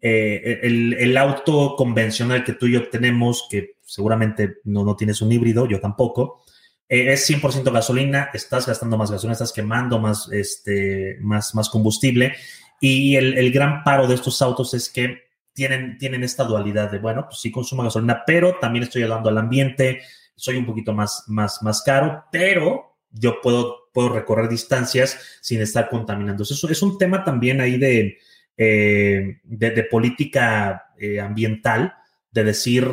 [0.00, 5.32] el, el, auto convencional que tú y yo tenemos, que seguramente no, no tienes un
[5.32, 6.42] híbrido, yo tampoco,
[6.88, 12.34] eh, es 100% gasolina, estás gastando más gasolina, estás quemando más, este, más, más combustible.
[12.80, 15.22] Y el, gran paro de estos autos es que
[15.52, 19.38] tienen, tienen esta dualidad de, bueno, pues sí consumo gasolina, pero también estoy ayudando al
[19.38, 20.02] ambiente,
[20.34, 25.88] soy un poquito más, más, más caro, pero yo puedo, puedo recorrer distancias sin estar
[25.88, 26.42] contaminando.
[26.42, 28.18] Eso es un tema también ahí de,
[28.58, 31.94] eh, de, política eh, ambiental,
[32.30, 32.86] de decir,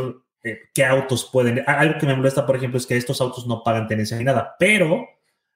[0.43, 1.63] eh, qué autos pueden.
[1.65, 4.55] Algo que me molesta, por ejemplo, es que estos autos no pagan tenencia ni nada,
[4.59, 5.07] pero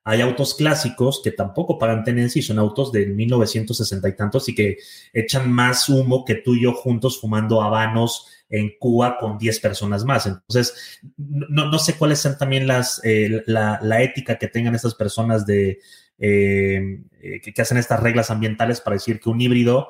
[0.10, 4.56] hay autos clásicos que tampoco pagan tenencia y son autos de 1960 y tantos y
[4.56, 4.78] que
[5.12, 10.06] echan más humo que tú y yo juntos fumando habanos en Cuba con 10 personas
[10.06, 10.26] más.
[10.26, 15.80] Entonces, no, sé cuáles son también las, eh, la, ética que tengan estas personas de,
[16.18, 17.02] eh,
[17.44, 19.90] que, hacen estas reglas ambientales para decir que un híbrido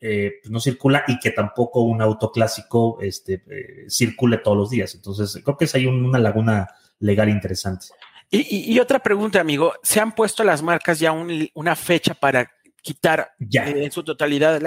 [0.00, 4.70] eh, pues no circula y que tampoco un auto clásico este, eh, circule todos los
[4.70, 4.94] días.
[4.94, 6.68] Entonces, creo que es ahí una laguna
[6.98, 7.86] legal interesante.
[8.30, 12.50] Y, otra pregunta, amigo, ¿se han puesto las marcas ya una fecha para
[12.82, 14.60] quitar eh, en su totalidad?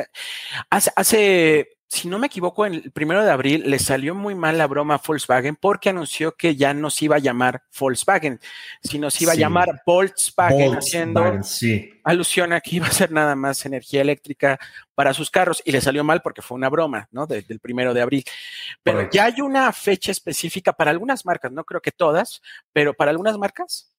[0.69, 4.58] Hace, hace si no me equivoco, en el primero de abril le salió muy mal
[4.58, 8.42] la broma a Volkswagen porque anunció que ya no se iba a llamar Volkswagen,
[8.84, 11.40] sino se iba a llamar Volkswagen, haciendo
[12.04, 14.60] alusión a que iba a ser nada más energía eléctrica
[14.96, 17.26] para sus carros y le salió mal porque fue una broma, ¿no?
[17.26, 18.24] Desde el primero de abril.
[18.84, 22.42] Pero ya hay una fecha específica para algunas marcas, no creo que todas,
[22.74, 23.94] pero para algunas marcas.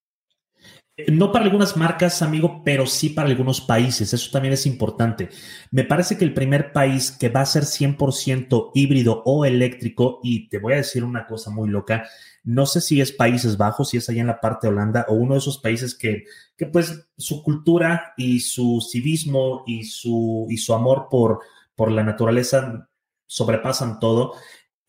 [1.07, 4.13] No para algunas marcas, amigo, pero sí para algunos países.
[4.13, 5.29] Eso también es importante.
[5.71, 10.49] Me parece que el primer país que va a ser 100% híbrido o eléctrico, y
[10.49, 12.09] te voy a decir una cosa muy loca,
[12.43, 15.15] no sé si es Países Bajos, si es allá en la parte de Holanda, o
[15.15, 16.25] uno de esos países que,
[16.57, 21.41] que pues su cultura y su civismo y su, y su amor por,
[21.77, 22.89] por la naturaleza
[23.27, 24.35] sobrepasan todo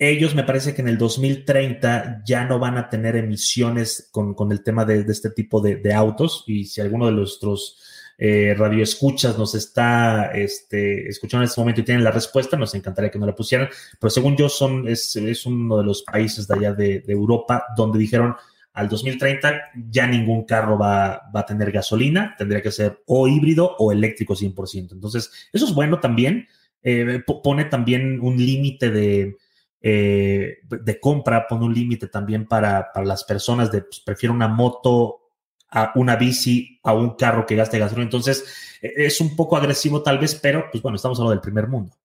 [0.02, 4.64] ellos me parece que en el 2030 ya no van a tener emisiones con, el
[4.64, 6.46] tema de, este tipo de, autos.
[6.48, 7.78] Y si alguno de nuestros
[8.18, 13.12] eh, radioescuchas nos está este, escuchando en este momento y tienen la respuesta, nos encantaría
[13.12, 13.68] que nos la pusieran,
[14.00, 18.36] pero según yo son, es, uno de los países de allá de, Europa donde dijeron
[18.72, 19.54] al 2030
[19.90, 24.94] ya ningún carro va, a tener gasolina, tendría que ser o híbrido o eléctrico 100%.
[24.94, 26.48] Entonces, eso es bueno también,
[26.84, 29.36] eh, pone también un límite de
[29.82, 35.22] eh, de compra, pone un límite también para, las personas de, pues, prefiero una moto
[35.72, 38.04] a una bici a un carro que gaste gasolina.
[38.04, 41.68] Entonces, e, es un poco agresivo tal vez, pero pues bueno, estamos hablando del primer
[41.68, 41.96] mundo.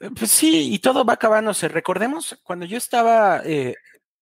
[0.00, 1.68] Eh, pues sí, y todo va acabándose.
[1.68, 3.76] Recordemos cuando yo estaba eh,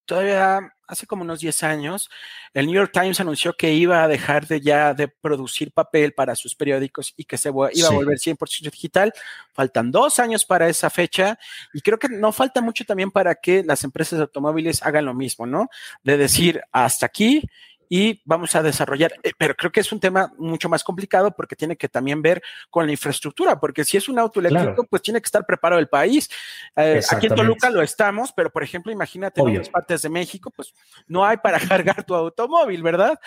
[0.05, 2.09] todavía hace como unos 10 años,
[2.53, 6.35] el New York Times anunció que iba a dejar de ya de producir papel para
[6.35, 9.13] sus periódicos y que se iba a volver 100% digital.
[9.53, 11.39] Faltan dos años para esa fecha
[11.73, 15.13] y creo que no falta mucho también para que las empresas de automóviles hagan lo
[15.13, 15.69] mismo, ¿no?
[16.03, 17.41] De decir, hasta aquí
[17.89, 21.55] y vamos a desarrollar, eh, pero creo que es un tema mucho más complicado porque
[21.55, 25.21] tiene que también ver con la infraestructura, porque si es un auto eléctrico, pues tiene
[25.21, 26.29] que estar preparado el país.
[26.75, 30.51] Eh, aquí en Toluca lo estamos, pero por ejemplo, imagínate en otras partes de México,
[30.55, 30.73] pues
[31.07, 33.19] no hay para cargar tu automóvil, ¿verdad?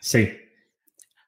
[0.00, 0.30] Sí.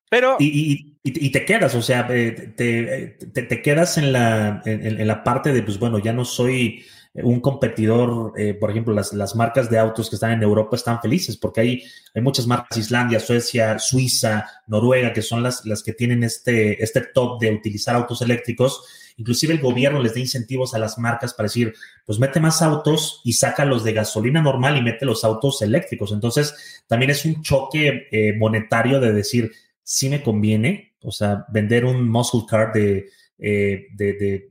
[0.08, 0.36] Pero...
[0.38, 0.96] Y,
[1.30, 5.78] te quedas, o sea, eh, te, te, quedas en la, en la parte de, pues
[5.78, 6.84] bueno, ya no soy
[7.14, 11.00] un competidor, eh, por ejemplo, las, las, marcas de autos que están en Europa están
[11.00, 11.82] felices porque hay,
[12.14, 17.00] hay muchas marcas, Islandia, Suecia, Suiza, Noruega, que son las, las que tienen este, este
[17.12, 18.84] top de utilizar autos eléctricos.
[19.16, 21.74] Inclusive el gobierno les da incentivos a las marcas para decir,
[22.06, 26.12] pues mete más autos y saca los de gasolina normal y mete los autos eléctricos.
[26.12, 29.50] Entonces, también es un choque eh, monetario de decir,
[29.82, 33.06] si me conviene, o sea, vender un muscle car eh,
[33.36, 34.49] de de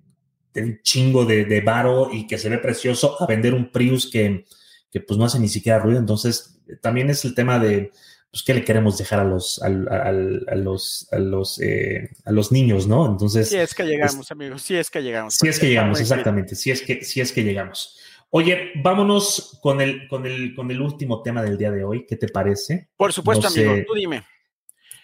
[0.55, 4.45] un chingo de, de varo y que se ve precioso a vender un Prius que,
[4.91, 5.99] que, pues no hace ni siquiera ruido.
[5.99, 7.91] Entonces, también es el tema de,
[8.31, 12.87] pues, ¿qué le queremos dejar a los, a, los, a los, eh, a los niños,
[12.87, 13.05] no?
[13.07, 15.35] Entonces, Si es que llegamos, amigos, si es que llegamos.
[15.35, 17.97] si es que llegamos, exactamente, si es que, si es que llegamos.
[18.31, 22.15] Oye, vámonos con el, con el, con el último tema del día de hoy, ¿qué
[22.15, 22.89] te parece?
[22.95, 23.67] Por supuesto, No sé.
[23.67, 24.23] amigo, tú dime.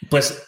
[0.10, 0.44] Pues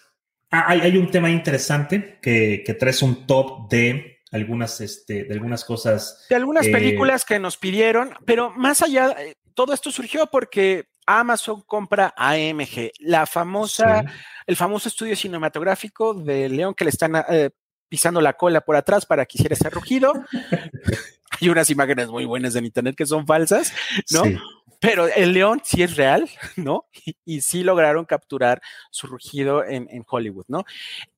[0.51, 5.33] ha- hay, hay un tema interesante que, que traes un top de algunas, este, de
[5.33, 6.25] algunas cosas.
[6.29, 10.85] De algunas Eh, películas que nos pidieron, pero más allá, eh, todo esto surgió porque
[11.05, 14.07] Amazon compra AMG, la famosa, Sí.
[14.47, 17.49] el famoso estudio cinematográfico de León que le están eh,
[17.89, 20.11] pisando la cola por atrás para que hiciera ese rugido.
[21.41, 23.71] Hay unas imágenes muy buenas en internet que son falsas,
[24.11, 24.23] ¿no?
[24.23, 24.37] Sí.
[24.79, 26.85] Pero el león sí es real, ¿no?
[27.05, 28.61] Y, y sí lograron capturar
[28.91, 30.65] su rugido en, en Hollywood, ¿no?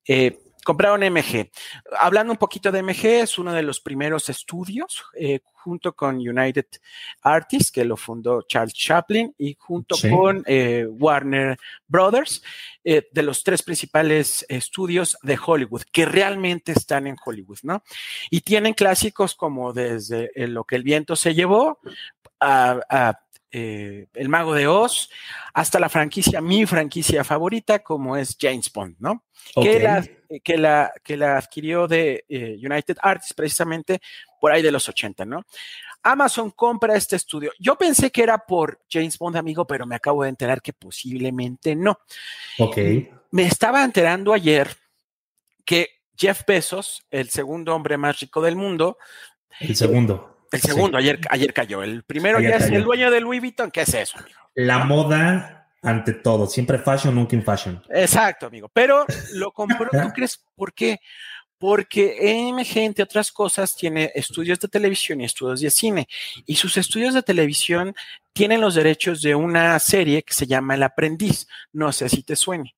[0.08, 0.40] Eh,
[0.70, 1.50] compraron MG.
[2.00, 6.68] Hablando un poquito de MG, es uno de los primeros estudios, eh, junto con United
[7.24, 10.12] Artists, que lo fundó Charles Chaplin, y junto Sí.
[10.12, 11.58] con eh, Warner
[11.88, 12.44] Brothers,
[12.84, 17.82] eh, de los tres principales estudios de Hollywood, que realmente están en Hollywood, ¿no?
[18.30, 21.80] Y tienen clásicos como desde Lo que el viento se llevó
[22.40, 23.20] a, a,
[23.52, 25.10] eh, El Mago de Oz,
[25.54, 29.24] hasta la franquicia, mi franquicia favorita, como es James Bond, ¿no?
[29.56, 30.06] Que, la,
[30.44, 34.00] que, la, que la adquirió de eh, United Artists precisamente
[34.40, 35.46] por ahí de los 80, ¿no?
[36.04, 37.52] Amazon compra este estudio.
[37.60, 41.76] Yo pensé que era por James Bond, amigo, pero me acabo de enterar que posiblemente
[41.76, 42.00] no.
[42.60, 42.78] Ok.
[43.32, 44.70] Me estaba enterando ayer
[45.66, 48.98] que Jeff Bezos, el segundo hombre más rico del mundo,
[49.60, 50.39] El segundo.
[50.52, 50.68] El Sí.
[50.68, 51.84] segundo, ayer, ayer cayó.
[51.84, 52.78] El primero Ayer ya es cayó.
[52.78, 53.72] el dueño de Louis Vuitton.
[53.72, 54.40] ¿Qué es eso, amigo?
[54.56, 56.48] La moda ante todo.
[56.48, 57.82] Siempre fashion, nunca in fashion.
[57.90, 58.70] Exacto, amigo.
[58.74, 61.00] Pero lo compró, ¿tú crees por qué?
[61.58, 66.08] Porque EMG, entre otras cosas, tiene estudios de televisión y estudios de cine.
[66.46, 67.94] Y sus estudios de televisión
[68.32, 71.48] tienen los derechos de una serie que se llama El Aprendiz.
[71.74, 72.76] No sé si te suene.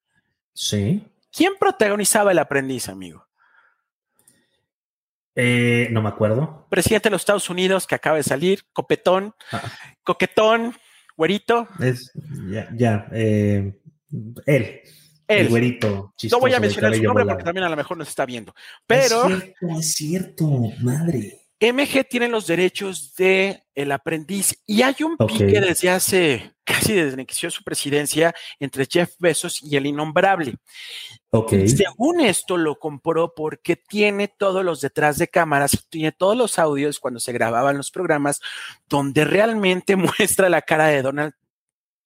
[0.53, 1.03] Sí.
[1.31, 3.27] ¿Quién protagonizaba El Aprendiz, amigo?
[5.35, 6.67] Eh, no me acuerdo.
[6.69, 9.61] Presidente de los Estados Unidos que acaba de salir, copetón, Ah.
[10.03, 10.75] coquetón,
[11.15, 11.67] güerito.
[11.79, 12.11] Es,
[12.49, 13.07] ya, ya.
[13.13, 13.77] eh,
[14.45, 14.81] él.
[15.27, 15.87] El güerito.
[15.87, 17.37] No voy a chistoso, mencionar su nombre volado.
[17.37, 18.53] porque también a lo mejor nos está viendo.
[18.85, 20.49] Pero Es cierto, es cierto,
[20.81, 21.40] madre.
[21.61, 27.15] MG tiene los derechos de El Aprendiz y hay un pique desde hace casi desde
[27.17, 30.55] que inició su presidencia entre Jeff Bezos y el innombrable.
[31.29, 31.53] Ok.
[31.53, 36.57] Y según esto lo compró porque tiene todos los detrás de cámaras, tiene todos los
[36.57, 38.41] audios cuando se grababan los programas
[38.89, 41.33] donde realmente muestra la cara de Donald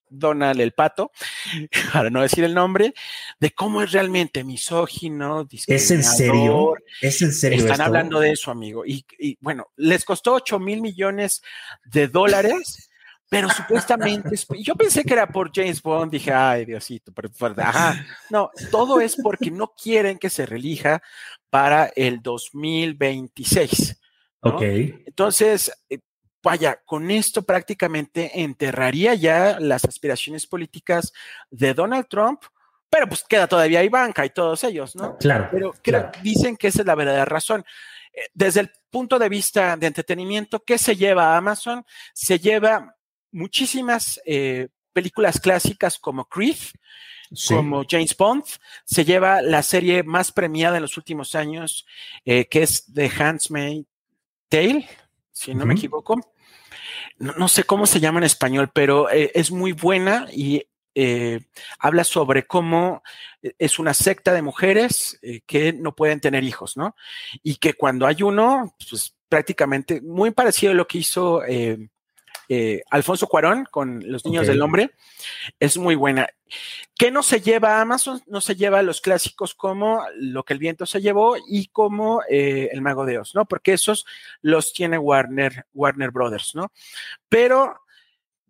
[0.10, 1.12] Donald el pato,
[1.94, 2.94] para no decir el nombre,
[3.40, 6.74] de cómo es realmente misógino, ¿Es en serio?
[7.02, 7.84] ¿Es en serio están esto?
[7.84, 8.86] hablando de eso, amigo.
[8.86, 11.42] Y, y, bueno, les costó 8 mil millones
[11.86, 12.90] de dólares,
[13.28, 17.56] pero supuestamente, es- yo pensé que era por James Bond, dije, ay, Diosito, pero, pero,
[17.58, 18.06] ajá.
[18.30, 21.02] No, todo es porque no quieren que se relija
[21.50, 24.00] para el 2026.
[24.44, 24.56] ¿no?
[24.58, 24.62] Ok.
[24.62, 26.00] Entonces, eh,
[26.46, 31.12] vaya, con esto prácticamente enterraría ya las aspiraciones políticas
[31.50, 32.44] de Donald Trump,
[32.90, 35.18] pero pues queda todavía Ivanka y todos ellos, ¿no?
[35.18, 35.50] Claro.
[35.52, 36.12] Pero claro.
[36.22, 37.66] dicen que esa es la verdadera razón.
[38.14, 41.84] Eh, Desde el punto de vista de entretenimiento, ¿qué se lleva a Amazon?
[42.14, 42.96] Se lleva
[43.32, 46.58] muchísimas eh, películas clásicas como Creed,
[47.34, 47.56] Sí.
[47.56, 48.44] como James Bond,
[48.86, 51.86] se lleva la serie más premiada en los últimos años,
[52.24, 53.88] eh, que es The Handmaid's
[54.48, 54.88] Tale,
[55.32, 56.16] si no me equivoco.
[57.18, 61.42] No, sé cómo se llama en español, pero eh, es muy buena y eh,
[61.80, 63.04] habla sobre cómo
[63.42, 66.96] eh, es una secta de mujeres que no pueden tener hijos, ¿no?
[67.42, 71.90] Y que cuando hay uno, pues prácticamente muy parecido a lo que hizo eh,
[72.50, 74.92] eh, Alfonso Cuarón con Los Niños del Hombre,
[75.60, 76.28] es muy buena.
[76.98, 78.22] ¿Qué no se lleva Amazon?
[78.28, 82.70] No se lleva los clásicos como Lo que el viento se llevó y como eh,
[82.72, 83.46] El Mago de Oz, ¿no?
[83.46, 84.06] Porque esos
[84.42, 86.72] los tiene Warner, Warner Brothers, ¿no?
[87.28, 87.82] Pero,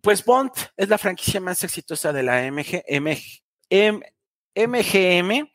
[0.02, 4.02] pues Bond es la franquicia más exitosa de la MG, MG, M-
[4.56, 5.50] MGM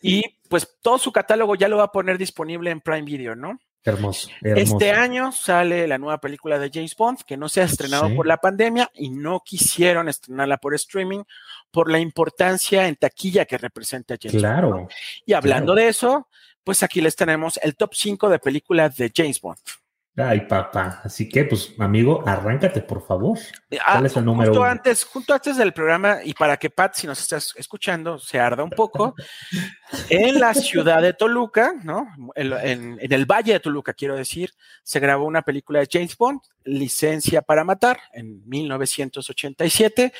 [0.00, 3.58] y pues todo su catálogo ya lo va a poner disponible en Prime Video, ¿no?
[3.84, 4.76] Hermoso, hermoso.
[4.76, 8.14] Este año sale la nueva película de James Bond, que no se ha estrenado Sí.
[8.14, 11.24] por la pandemia y no quisieron estrenarla por streaming
[11.70, 14.44] por la importancia en taquilla que representa James Bond.
[14.44, 14.70] Claro.
[14.70, 14.88] ¿no?
[15.26, 15.84] Y hablando claro.
[15.84, 16.28] de eso,
[16.62, 19.58] pues aquí les tenemos el top 5 de películas de James Bond.
[20.14, 21.00] Ay, papá.
[21.04, 23.38] Así que, pues, amigo, arráncate, por favor.
[23.80, 24.70] Ah, ¿Cuál es el número justo uno?
[24.70, 28.62] antes, junto antes del programa, y para que Pat, si nos estás escuchando, se arda
[28.62, 29.14] un poco,
[30.10, 32.06] en la ciudad de Toluca, ¿no?
[32.34, 34.50] En, en- en el Valle de Toluca, quiero decir,
[34.82, 40.12] se grabó una película de James Bond, Licencia para Matar, en 1987,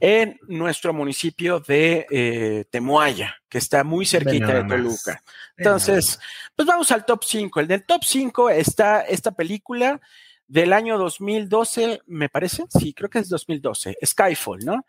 [0.00, 4.68] en nuestro municipio de eh, Temuaya, que está muy cerquita de.
[4.68, 5.22] Toluca.
[5.56, 6.20] Entonces,
[6.54, 7.60] pues vamos al top 5.
[7.60, 9.98] El del top 5 está esta película
[10.46, 12.64] del año 2012, me parece.
[12.68, 13.96] Sí, creo que es 2012.
[14.04, 14.84] Skyfall, ¿no?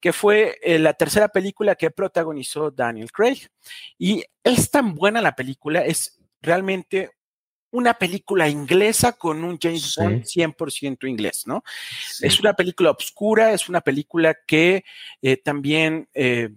[0.00, 3.50] Que fue eh, la tercera película que protagonizó Daniel Craig.
[3.98, 7.10] Y es tan buena la película, es realmente
[7.70, 10.00] una película inglesa con un James Sí.
[10.00, 11.62] Bond 100% inglés, ¿no?
[12.08, 12.26] Sí.
[12.26, 14.86] Es una película oscura, es una película que
[15.20, 16.48] eh, también eh,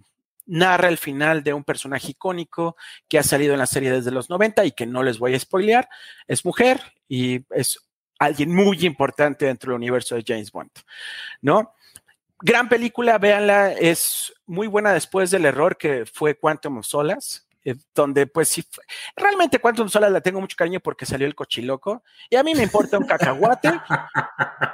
[0.50, 2.76] narra el final de un personaje icónico
[3.08, 5.38] que ha salido en la serie desde los 90 y que no les voy a
[5.38, 5.88] spoilear.
[6.26, 7.78] Es mujer y es
[8.18, 10.70] alguien muy importante dentro del universo de James Bond,
[11.40, 11.74] ¿no?
[12.42, 17.76] Gran película, véanla, es muy buena después del error que fue Quantum of Solace, eh,
[17.94, 18.64] donde pues sí,
[19.14, 22.54] realmente Quantum of Solace la tengo mucho cariño porque salió el cochiloco y a mí
[22.54, 23.70] me importa un cacahuate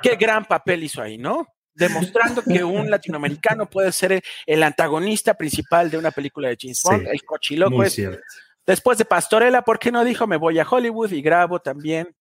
[0.03, 1.47] qué gran papel hizo ahí, ¿no?
[1.77, 6.89] Demostrando que un latinoamericano puede ser el antagonista principal de una película de James Sí,
[6.89, 7.07] Bond.
[7.09, 8.01] el cochiloco es
[8.67, 12.15] después de Pastorela, ¿por qué no dijo me voy a Hollywood y grabo también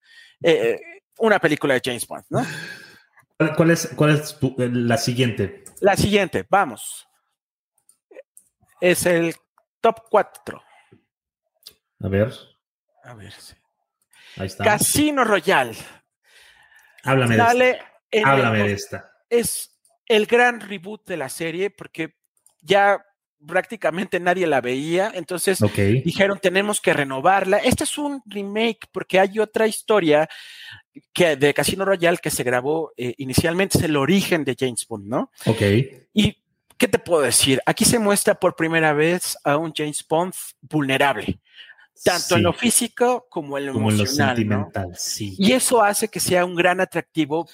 [0.44, 0.80] eh,
[1.18, 2.46] una película de James Bond, ¿no?
[3.56, 5.64] ¿Cuál, es, cuál es tu- la siguiente?
[5.82, 7.08] La siguiente, vamos.
[8.82, 9.36] Es el
[9.82, 10.62] top 4.
[12.02, 12.34] A ver,
[13.04, 13.32] A ver.
[13.32, 13.56] sí.
[14.38, 14.64] ahí está.
[14.64, 15.76] Casino Royale.
[17.04, 17.92] Háblame de esta.
[18.12, 19.12] El Háblame de esta.
[19.40, 19.78] Es
[20.08, 22.16] el gran reboot de la serie porque
[22.62, 23.04] ya
[23.46, 25.78] prácticamente nadie la veía, entonces Ok.
[26.04, 27.58] dijeron tenemos que renovarla.
[27.58, 30.28] Este es un remake porque hay otra historia
[31.14, 35.08] que de Casino Royale que se grabó eh, inicialmente, es el origen de James Bond,
[35.08, 35.32] ¿no?
[35.46, 35.62] Ok.
[36.14, 36.38] Y
[36.78, 37.62] ¿qué te puedo decir?
[37.66, 41.40] Aquí se muestra por primera vez a un James Bond vulnerable,
[42.04, 44.36] tanto Sí, en lo físico como en lo como en lo emocional, ¿no?
[44.36, 45.36] sentimental, sí.
[45.38, 47.48] Y eso hace que sea un gran atractivo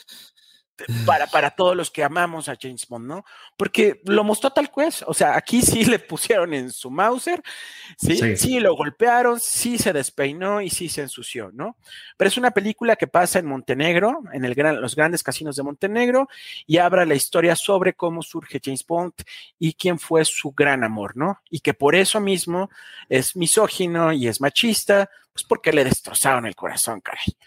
[1.06, 3.26] para, para todos los que amamos a James Bond, ¿no?
[3.58, 4.94] Porque lo mostró tal cual.
[5.06, 7.42] O sea, aquí sí le pusieron en su Mauser,
[7.98, 8.18] ¿sí?
[8.18, 8.38] Sí.
[8.38, 11.78] Sí, lo golpearon, sí se despeinó y sí se ensució, ¿no?
[12.18, 15.64] Pero es una película que pasa en Montenegro, en el gran, los grandes casinos de
[15.64, 16.28] Montenegro,
[16.66, 19.14] y habla la historia sobre cómo surge James Bond
[19.60, 21.42] y quién fue su gran amor, ¿no?
[21.50, 22.70] Y que por eso mismo
[23.10, 27.38] es misógino y es machista, pues porque le destrozaron el corazón, caray.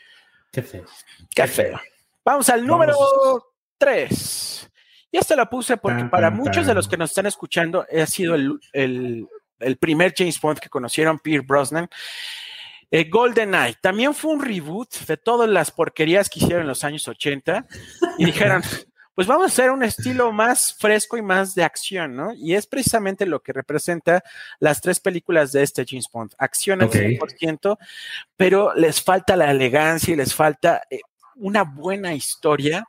[0.52, 0.84] Qué feo.
[1.34, 1.80] Qué feo.
[2.24, 2.94] Vamos al número
[3.78, 4.70] 3.
[5.12, 7.84] Y este lo puse porque Tan, para tan, muchos de los que nos están escuchando
[7.90, 9.28] ha sido el, el-
[9.60, 11.88] el primer James Bond que conocieron, Pierre Brosnan.
[12.90, 17.06] Eh, GoldenEye también fue un reboot de todas las porquerías que hicieron en los años
[17.08, 17.64] 80
[18.18, 18.62] y dijeron,
[19.14, 22.32] pues vamos a hacer un estilo más fresco y más de acción, ¿no?
[22.34, 24.22] Y es precisamente lo que representa
[24.58, 26.32] las tres películas de este James Bond.
[26.36, 26.94] Acción al Ok.
[26.96, 27.78] 100%,
[28.36, 31.00] pero les falta la elegancia y les falta eh,
[31.36, 32.86] una buena historia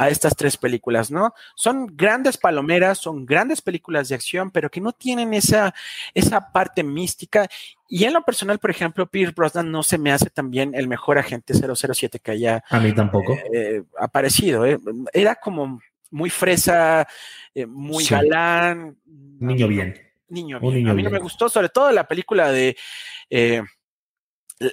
[0.00, 1.34] a estas tres películas, ¿no?
[1.56, 5.74] Son grandes palomeras, son grandes películas de acción, pero que no tienen esa,
[6.14, 7.48] esa parte mística.
[7.88, 11.18] Y en lo personal, por ejemplo, Pierce Brosnan no se me hace también el mejor
[11.18, 13.36] agente 007 que haya A mí tampoco.
[13.52, 14.64] eh, aparecido.
[14.66, 14.78] ¿eh?
[15.12, 15.80] Era como
[16.12, 17.08] muy fresa,
[17.52, 18.14] eh, muy Sí.
[18.14, 18.96] galán.
[19.04, 20.00] Niño bien.
[20.28, 20.74] Niño bien.
[20.74, 22.76] niño a mí no me gustó, sobre todo la película de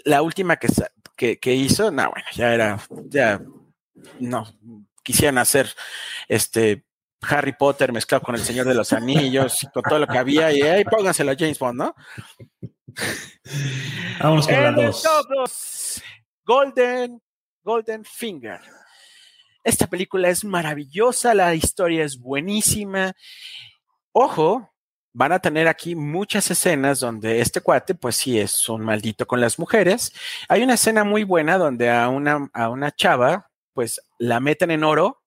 [0.06, 0.68] la última que,
[1.16, 1.92] que, que hizo.
[1.92, 3.42] No, bueno, ya era, ya
[4.20, 4.48] no
[5.06, 5.70] quisieran hacer
[6.28, 6.84] este
[7.22, 10.52] Harry Potter mezclado con el Señor de los Anillos y con todo lo que había
[10.52, 11.96] y ahí pónganselo a James Bond, ¿no?
[14.20, 15.04] Vámonos con la dos.
[15.04, 16.02] top dos,
[16.44, 17.22] Golden,
[17.64, 18.60] Golden Finger.
[19.64, 23.14] Esta película es maravillosa, la historia es buenísima.
[24.12, 24.75] Ojo,
[25.16, 29.40] van a tener aquí muchas escenas donde este cuate, pues sí, es un maldito con
[29.40, 30.14] las mujeres.
[30.50, 34.84] Hay una escena muy buena donde a una, a una chava, pues la meten en
[34.84, 35.24] oro,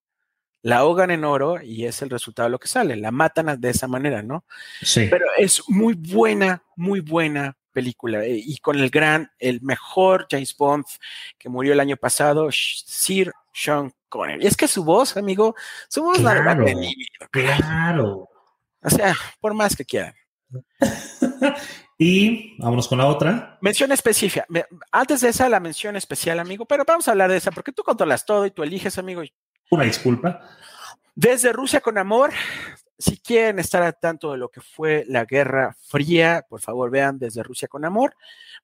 [0.60, 2.96] la ahogan en oro y es el resultado de lo que sale.
[2.96, 4.44] La matan de esa manera, ¿no?
[4.82, 5.06] Sí.
[5.08, 8.22] Pero es muy buena, muy buena película.
[8.26, 10.84] eh, Y con el gran, el mejor James Bond
[11.38, 14.44] que murió el año pasado, Sir Sean Connery.
[14.44, 15.54] Y es que su voz, amigo,
[15.88, 16.58] su voz la verdad
[17.30, 18.27] Claro.
[18.82, 20.14] O sea, por más que quieran.
[22.00, 23.58] Y vámonos con la otra.
[23.60, 24.46] Mención específica.
[24.92, 27.82] Antes de esa, la mención especial, amigo, pero vamos a hablar de esa, porque tú
[27.82, 29.22] controlas todo y tú eliges, amigo.
[29.68, 30.40] Una disculpa.
[31.16, 32.30] Desde Rusia con amor,
[32.96, 37.18] si quieren estar al tanto de lo que fue la Guerra Fría, por favor vean
[37.18, 38.14] desde Rusia con Amor,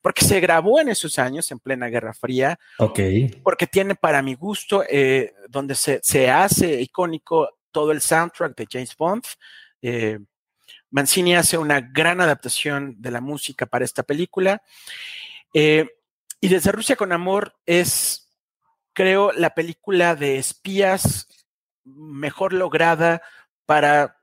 [0.01, 2.59] porque se grabó en esos años, en plena Guerra Fría.
[2.79, 3.01] Ok.
[3.43, 8.69] Porque tiene para mi gusto, eh, donde se, se, hace icónico todo el soundtrack de
[8.71, 9.25] James Bond.
[9.87, 10.19] Eh,
[10.91, 14.63] Mancini hace una gran adaptación de la música para esta película.
[15.53, 15.87] Eh,
[16.41, 18.31] y desde Rusia con Amor es,
[18.95, 21.29] creo, la película de espías
[21.85, 23.21] mejor lograda
[23.67, 24.17] para,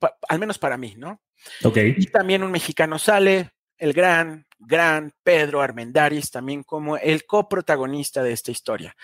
[0.00, 1.20] pa, al menos para mí, ¿no?
[1.62, 1.78] Ok.
[1.96, 8.32] Y también un mexicano sale, el gran, gran Pedro Armendáriz, también como el coprotagonista de
[8.32, 8.96] esta historia.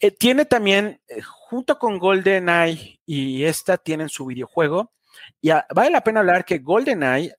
[0.00, 4.92] Eh, tiene también, eh, junto con GoldenEye y esta, tienen su videojuego.
[5.40, 7.34] Y a, vale la pena hablar que GoldenEye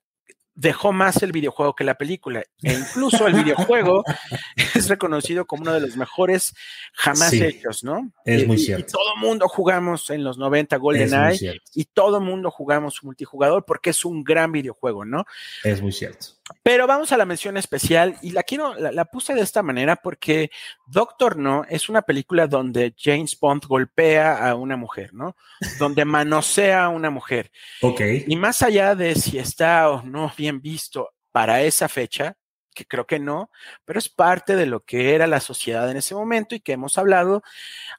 [0.60, 2.42] dejó más el videojuego que la película.
[2.64, 4.02] E incluso el videojuego
[4.74, 6.52] es reconocido como uno de los mejores
[6.94, 8.10] jamás Sí, hechos, ¿no?
[8.24, 8.84] es Y- muy cierto.
[8.88, 13.64] Y todo mundo jugamos en los 90 Es muy GoldenEye y todo mundo jugamos multijugador
[13.64, 15.24] porque es un gran videojuego, ¿no?
[15.62, 16.26] Es muy cierto.
[16.62, 19.96] Pero vamos a la mención especial y la quiero, la, la puse de esta manera
[19.96, 20.50] porque
[20.86, 25.36] Doctor No es una película donde James Bond golpea a una mujer, ¿no?
[25.78, 27.50] Donde manosea a una mujer.
[27.82, 28.00] Ok.
[28.26, 32.36] Y más allá de si está o no bien visto para esa fecha,
[32.78, 33.50] que creo que no,
[33.84, 36.96] pero es parte de lo que era la sociedad en ese momento y que hemos
[36.96, 37.42] hablado.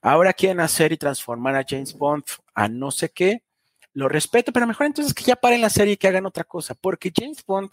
[0.01, 2.23] Ahora quieren hacer y transformar a James Bond
[2.53, 3.43] a no sé qué.
[3.93, 6.75] Lo respeto, pero mejor entonces que ya paren la serie y que hagan otra cosa,
[6.75, 7.71] porque James Bond,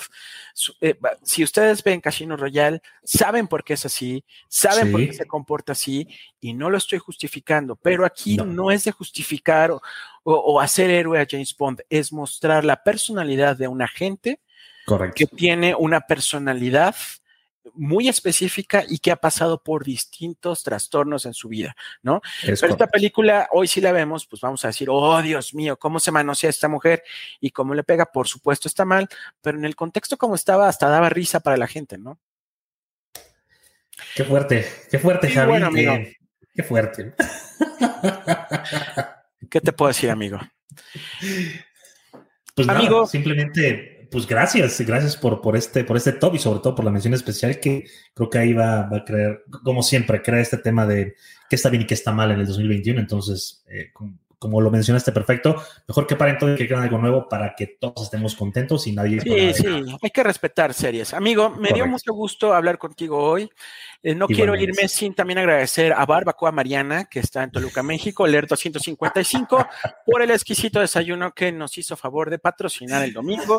[0.54, 5.12] su- eh, si ustedes ven Casino Royale, saben por qué es así, saben por qué
[5.12, 6.08] se comporta así,
[6.40, 8.46] y no lo estoy justificando, pero aquí No.
[8.46, 9.82] no, es de justificar o,
[10.22, 14.40] o- o hacer héroe a James Bond, es mostrar la personalidad de un agente
[14.86, 15.14] Correcto.
[15.16, 16.96] que tiene una personalidad
[17.74, 22.20] muy específica y que ha pasado por distintos trastornos en su vida, ¿no?
[22.42, 25.76] Es Pero esta película, hoy si la vemos, pues vamos a decir, oh Dios mío,
[25.78, 27.02] cómo se manosea esta mujer
[27.40, 29.08] y cómo le pega, por supuesto está mal,
[29.40, 32.18] pero en el contexto como estaba, hasta daba risa para la gente, ¿no?
[34.14, 34.66] Qué fuerte.
[34.90, 35.48] Qué fuerte, Sí, Javi.
[35.50, 35.92] bueno, amigo.
[36.54, 37.14] qué, fuerte.
[39.50, 40.38] ¿Qué te puedo decir, amigo?
[42.54, 43.06] Pues nada, Amigo.
[44.10, 47.14] Pues gracias, gracias por, por este, por este top y sobre todo por la mención
[47.14, 47.84] especial que
[48.14, 51.14] creo que ahí va, va a creer, como siempre, crea este tema de
[51.48, 53.00] qué está bien y qué está mal en el 2021.
[53.00, 56.98] Entonces, eh, com- como lo mencionaste perfecto, mejor que paren todo y que crean algo
[56.98, 59.20] nuevo para que todos estemos contentos y nadie.
[59.20, 59.66] Sí, sí,
[60.00, 61.14] hay que respetar series.
[61.14, 63.50] Amigo, me dio mucho gusto hablar contigo hoy.
[64.04, 68.24] Eh, no quiero irme sin también agradecer a Barbacoa Mariana, que está en Toluca, México,
[68.24, 69.66] Leer 255,
[70.06, 73.58] por el exquisito desayuno que nos hizo favor de patrocinar el domingo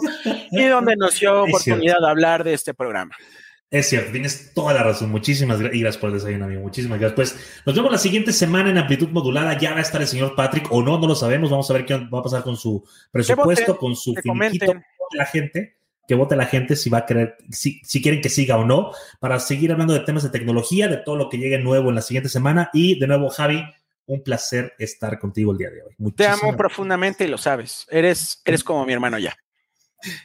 [0.52, 3.14] y donde nos dio oportunidad de hablar de este programa.
[3.70, 5.10] Es cierto, tienes toda la razón.
[5.10, 6.62] Muchísimas gracias por el desayuno, amigo.
[6.62, 7.16] Muchísimas gracias.
[7.16, 9.58] Pues nos vemos la siguiente semana en amplitud modulada.
[9.58, 11.50] Ya va a estar el señor Patrick o no, no lo sabemos.
[11.50, 14.68] Vamos a ver qué va a pasar con su presupuesto, voten, con su finiquito.
[14.68, 18.30] vote la gente, que vote la gente si va a querer, si, si quieren que
[18.30, 21.60] siga o no, para seguir hablando de temas de tecnología, de todo lo que llegue
[21.60, 22.70] nuevo en la siguiente semana.
[22.72, 23.66] Y de nuevo, Javi,
[24.06, 25.90] un placer estar contigo el día de hoy.
[25.90, 27.86] Te Muchísimas amo profundamente y lo sabes.
[27.92, 29.36] Eres, eres como mi hermano ya.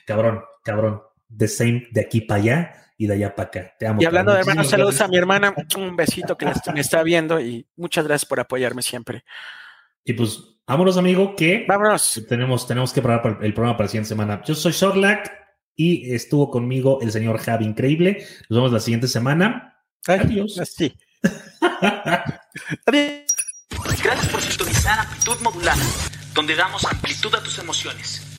[0.06, 1.02] Cabrón, cabrón.
[1.36, 3.74] The same de aquí para allá y de allá para acá.
[3.76, 4.00] Te amo.
[4.00, 5.52] Y hablando de hermanos, saludos a mi hermana.
[5.76, 9.24] Un besito que me está viendo y muchas gracias por apoyarme siempre.
[10.04, 10.38] Y pues,
[10.68, 12.22] vámonos, amigo, que Vámonos.
[12.28, 14.40] tenemos, tenemos que preparar para el, el programa para la siguiente semana.
[14.44, 15.32] Yo soy Sorlac
[15.74, 18.24] y estuvo conmigo el señor Javi Increíble.
[18.48, 19.82] Nos vemos la siguiente semana.
[20.06, 20.60] Ay, Adiós.
[20.64, 20.96] Sí.
[22.86, 23.24] Adiós.
[24.00, 25.82] Gracias por sintonizar Amplitud Modulada,
[26.34, 28.38] donde damos amplitud a tus emociones.